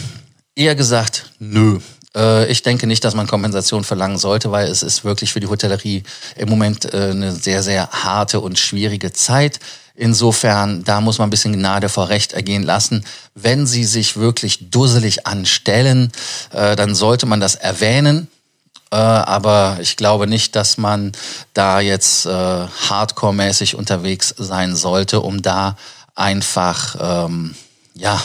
eher 0.54 0.74
gesagt, 0.74 1.30
nö. 1.38 1.80
Äh, 2.16 2.50
ich 2.50 2.62
denke 2.62 2.86
nicht, 2.86 3.04
dass 3.04 3.14
man 3.14 3.26
Kompensation 3.26 3.84
verlangen 3.84 4.18
sollte, 4.18 4.50
weil 4.50 4.68
es 4.68 4.82
ist 4.82 5.04
wirklich 5.04 5.32
für 5.32 5.40
die 5.40 5.48
Hotellerie 5.48 6.02
im 6.36 6.48
Moment 6.48 6.92
äh, 6.92 7.10
eine 7.10 7.32
sehr, 7.32 7.62
sehr 7.62 7.88
harte 7.90 8.40
und 8.40 8.58
schwierige 8.58 9.12
Zeit. 9.12 9.60
Insofern, 9.94 10.84
da 10.84 11.00
muss 11.00 11.18
man 11.18 11.28
ein 11.28 11.30
bisschen 11.30 11.54
Gnade 11.54 11.88
vor 11.88 12.08
Recht 12.08 12.32
ergehen 12.32 12.62
lassen. 12.62 13.04
Wenn 13.34 13.66
Sie 13.66 13.84
sich 13.84 14.16
wirklich 14.16 14.70
dusselig 14.70 15.26
anstellen, 15.26 16.12
äh, 16.52 16.76
dann 16.76 16.94
sollte 16.94 17.26
man 17.26 17.40
das 17.40 17.54
erwähnen. 17.54 18.28
aber 18.88 19.78
ich 19.80 19.96
glaube 19.96 20.28
nicht, 20.28 20.54
dass 20.54 20.78
man 20.78 21.10
da 21.54 21.80
jetzt 21.80 22.24
hardcore-mäßig 22.24 23.74
unterwegs 23.74 24.32
sein 24.38 24.76
sollte, 24.76 25.20
um 25.20 25.42
da 25.42 25.76
einfach, 26.14 26.96
ähm, 27.00 27.56
ja, 27.94 28.22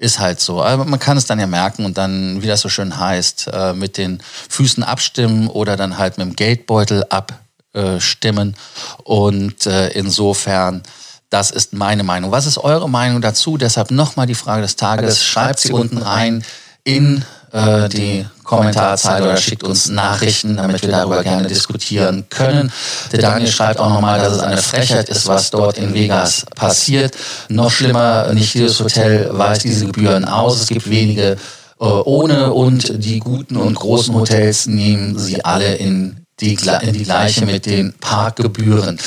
ist 0.00 0.18
halt 0.18 0.40
so. 0.40 0.62
Aber 0.62 0.86
man 0.86 0.98
kann 0.98 1.18
es 1.18 1.26
dann 1.26 1.38
ja 1.38 1.46
merken 1.46 1.84
und 1.84 1.98
dann, 1.98 2.42
wie 2.42 2.46
das 2.46 2.62
so 2.62 2.70
schön 2.70 2.98
heißt, 2.98 3.50
äh, 3.52 3.74
mit 3.74 3.98
den 3.98 4.22
Füßen 4.48 4.82
abstimmen 4.82 5.48
oder 5.48 5.76
dann 5.76 5.98
halt 5.98 6.16
mit 6.16 6.26
dem 6.26 6.36
Geldbeutel 6.36 7.04
abstimmen. 7.10 8.56
Und 9.04 9.66
äh, 9.66 9.88
insofern, 9.90 10.82
das 11.28 11.50
ist 11.50 11.74
meine 11.74 12.02
Meinung. 12.02 12.30
Was 12.30 12.46
ist 12.46 12.56
eure 12.56 12.88
Meinung 12.88 13.20
dazu? 13.20 13.58
Deshalb 13.58 13.90
nochmal 13.90 14.26
die 14.26 14.34
Frage 14.34 14.62
des 14.62 14.76
Tages. 14.76 15.22
Schreibt 15.22 15.60
sie 15.60 15.72
unten 15.72 15.98
rein 15.98 16.44
in 16.82 17.22
äh, 17.52 17.88
die 17.88 18.26
Kommentarzeit 18.44 19.22
oder 19.22 19.36
schickt 19.36 19.62
uns 19.62 19.88
Nachrichten, 19.88 20.56
damit 20.56 20.82
wir 20.82 20.90
darüber 20.90 21.22
gerne 21.22 21.46
diskutieren 21.46 22.24
können. 22.28 22.72
Der 23.12 23.20
Daniel 23.20 23.50
schreibt 23.50 23.78
auch 23.78 23.90
nochmal, 23.90 24.18
dass 24.18 24.34
es 24.34 24.40
eine 24.40 24.62
Frechheit 24.62 25.08
ist, 25.08 25.28
was 25.28 25.50
dort 25.50 25.78
in 25.78 25.94
Vegas 25.94 26.46
passiert. 26.56 27.16
Noch 27.48 27.70
schlimmer, 27.70 28.32
nicht 28.32 28.54
jedes 28.54 28.80
Hotel 28.80 29.30
weist 29.32 29.64
diese 29.64 29.86
Gebühren 29.86 30.24
aus. 30.24 30.60
Es 30.60 30.68
gibt 30.68 30.90
wenige 30.90 31.36
äh, 31.80 31.84
ohne 31.84 32.52
und 32.52 33.04
die 33.04 33.20
guten 33.20 33.56
und 33.56 33.74
großen 33.74 34.14
Hotels 34.14 34.66
nehmen 34.66 35.18
sie 35.18 35.44
alle 35.44 35.74
in 35.76 36.26
die, 36.40 36.58
in 36.82 36.92
die 36.92 37.04
gleiche 37.04 37.46
mit 37.46 37.66
den 37.66 37.92
Parkgebühren. 37.94 38.98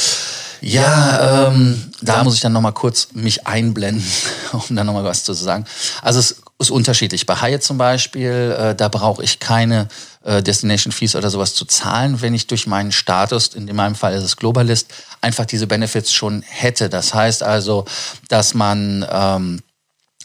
Ja, 0.64 1.50
ähm, 1.50 1.92
da 2.02 2.24
muss 2.24 2.36
ich 2.36 2.40
dann 2.40 2.54
nochmal 2.54 2.72
kurz 2.72 3.10
mich 3.14 3.46
einblenden, 3.46 4.06
um 4.54 4.76
dann 4.76 4.88
nochmal 4.88 5.04
was 5.04 5.26
zu 5.26 5.34
sagen. 5.34 5.66
Also 6.02 6.20
es 6.20 6.42
ist 6.58 6.72
unterschiedlich. 6.72 7.26
Bei 7.26 7.36
Hyatt 7.36 7.64
zum 7.64 7.78
Beispiel, 7.78 8.56
äh, 8.58 8.74
da 8.74 8.88
brauche 8.88 9.22
ich 9.24 9.40
keine 9.40 9.90
äh, 10.24 10.42
Destination 10.42 10.94
Fees 10.94 11.18
oder 11.18 11.30
sowas 11.30 11.54
zu 11.54 11.66
zahlen, 11.66 12.22
wenn 12.22 12.34
ich 12.34 12.48
durch 12.48 12.66
meinen 12.66 12.94
Status, 12.94 13.48
in 13.48 13.76
meinem 13.76 13.96
Fall 13.96 14.14
ist 14.14 14.24
es 14.24 14.38
Globalist, 14.38 14.88
einfach 15.20 15.46
diese 15.46 15.68
Benefits 15.68 16.14
schon 16.14 16.44
hätte. 16.44 16.90
Das 16.90 17.14
heißt 17.14 17.44
also, 17.44 17.84
dass 18.30 18.54
man 18.54 19.06
ähm, 19.12 19.60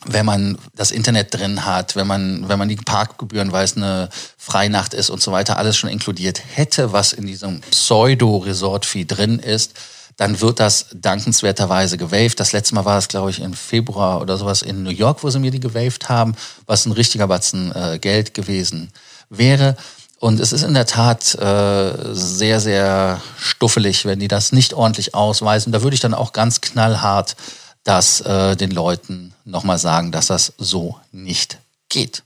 wenn 0.05 0.25
man 0.25 0.57
das 0.77 0.93
Internet 0.93 1.35
drin 1.35 1.67
hat, 1.67 1.97
wenn 1.97 2.07
man, 2.07 2.49
wenn 2.49 2.61
man 2.61 2.69
die 2.69 2.77
Parkgebühren, 2.77 3.51
weil 3.51 3.65
es 3.65 3.77
eine 3.77 4.09
Freinacht 4.37 4.95
ist 4.95 5.11
und 5.11 5.21
so 5.21 5.33
weiter, 5.33 5.57
alles 5.57 5.77
schon 5.77 5.91
inkludiert 5.91 6.41
hätte, 6.55 6.93
was 6.93 7.13
in 7.13 7.27
diesem 7.27 7.63
Pseudo-Resort-Fee 7.63 9.07
drin 9.07 9.41
ist, 9.41 9.75
dann 10.19 10.41
wird 10.41 10.59
das 10.61 10.87
dankenswerterweise 10.93 11.97
gewaved. 11.97 12.39
Das 12.39 12.53
letzte 12.53 12.75
Mal 12.75 12.85
war 12.85 12.99
es, 12.99 13.07
glaube 13.07 13.31
ich, 13.31 13.41
im 13.41 13.55
Februar 13.55 14.21
oder 14.21 14.37
sowas 14.37 14.63
in 14.63 14.83
New 14.83 14.91
York, 14.91 15.23
wo 15.23 15.31
sie 15.31 15.39
mir 15.39 15.53
die 15.53 15.61
gewaved 15.61 16.09
haben, 16.09 16.35
was 16.67 16.87
ein 16.87 16.93
richtiger 16.93 17.29
Batzen 17.29 17.73
äh, 17.75 17.99
Geld 18.01 18.35
gewesen 18.35 18.91
wäre. 19.31 19.77
Und 20.19 20.41
es 20.41 20.53
ist 20.53 20.65
in 20.65 20.75
der 20.75 20.87
Tat 20.87 21.37
äh, 21.37 22.13
sehr, 22.13 22.59
sehr 22.59 23.21
stuffelig, 23.39 24.05
wenn 24.07 24.19
die 24.19 24.27
das 24.27 24.51
nicht 24.51 24.75
ordentlich 24.75 25.15
ausweisen. 25.15 25.73
Da 25.73 25.83
würde 25.83 25.95
ich 25.95 26.01
dann 26.01 26.15
auch 26.15 26.33
ganz 26.33 26.61
knallhart 26.61 27.37
das 27.85 28.21
äh, 28.23 28.57
den 28.57 28.73
Leuten 28.73 29.33
nochmal 29.45 29.79
sagen, 29.79 30.11
dass 30.11 30.27
das 30.27 30.53
so 30.59 30.97
nicht 31.13 31.59
geht. 31.89 32.25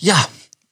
Ja, 0.00 0.26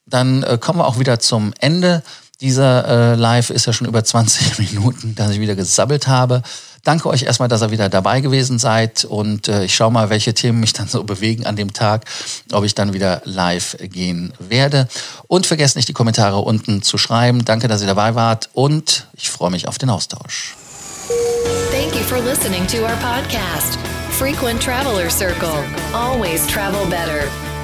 dann 0.04 0.42
äh, 0.42 0.58
kommen 0.60 0.80
wir 0.80 0.88
auch 0.88 0.98
wieder 0.98 1.20
zum 1.20 1.54
Ende. 1.60 2.02
Dieser 2.40 3.12
äh, 3.12 3.14
Live 3.16 3.50
ist 3.50 3.66
ja 3.66 3.72
schon 3.72 3.86
über 3.86 4.02
20 4.02 4.58
Minuten, 4.72 5.14
dass 5.14 5.30
ich 5.30 5.40
wieder 5.40 5.54
gesabbelt 5.54 6.06
habe. 6.06 6.42
Danke 6.82 7.10
euch 7.10 7.24
erstmal, 7.24 7.48
dass 7.48 7.60
ihr 7.60 7.70
wieder 7.70 7.90
dabei 7.90 8.20
gewesen 8.22 8.58
seid 8.58 9.04
und 9.04 9.48
äh, 9.48 9.64
ich 9.64 9.74
schaue 9.74 9.92
mal, 9.92 10.08
welche 10.08 10.32
Themen 10.32 10.60
mich 10.60 10.72
dann 10.72 10.88
so 10.88 11.04
bewegen 11.04 11.44
an 11.44 11.56
dem 11.56 11.72
Tag, 11.72 12.06
ob 12.52 12.64
ich 12.64 12.74
dann 12.74 12.94
wieder 12.94 13.20
live 13.24 13.76
gehen 13.80 14.32
werde. 14.38 14.88
Und 15.26 15.46
vergesst 15.46 15.76
nicht, 15.76 15.88
die 15.88 15.92
Kommentare 15.92 16.38
unten 16.38 16.82
zu 16.82 16.96
schreiben. 16.96 17.44
Danke, 17.44 17.68
dass 17.68 17.82
ihr 17.82 17.86
dabei 17.86 18.14
wart 18.14 18.48
und 18.54 19.06
ich 19.12 19.30
freue 19.30 19.50
mich 19.50 19.68
auf 19.68 19.76
den 19.76 19.90
Austausch. 19.90 20.56
Thank 21.70 21.94
you 21.94 22.02
for 22.02 22.18
listening 22.18 22.66
to 22.68 22.78
our 22.78 22.96
podcast, 22.96 23.78
Frequent 24.12 24.62
Traveler 24.62 25.10
Circle. 25.10 25.64
Always 25.92 26.46
travel 26.46 26.86
better. 26.86 27.24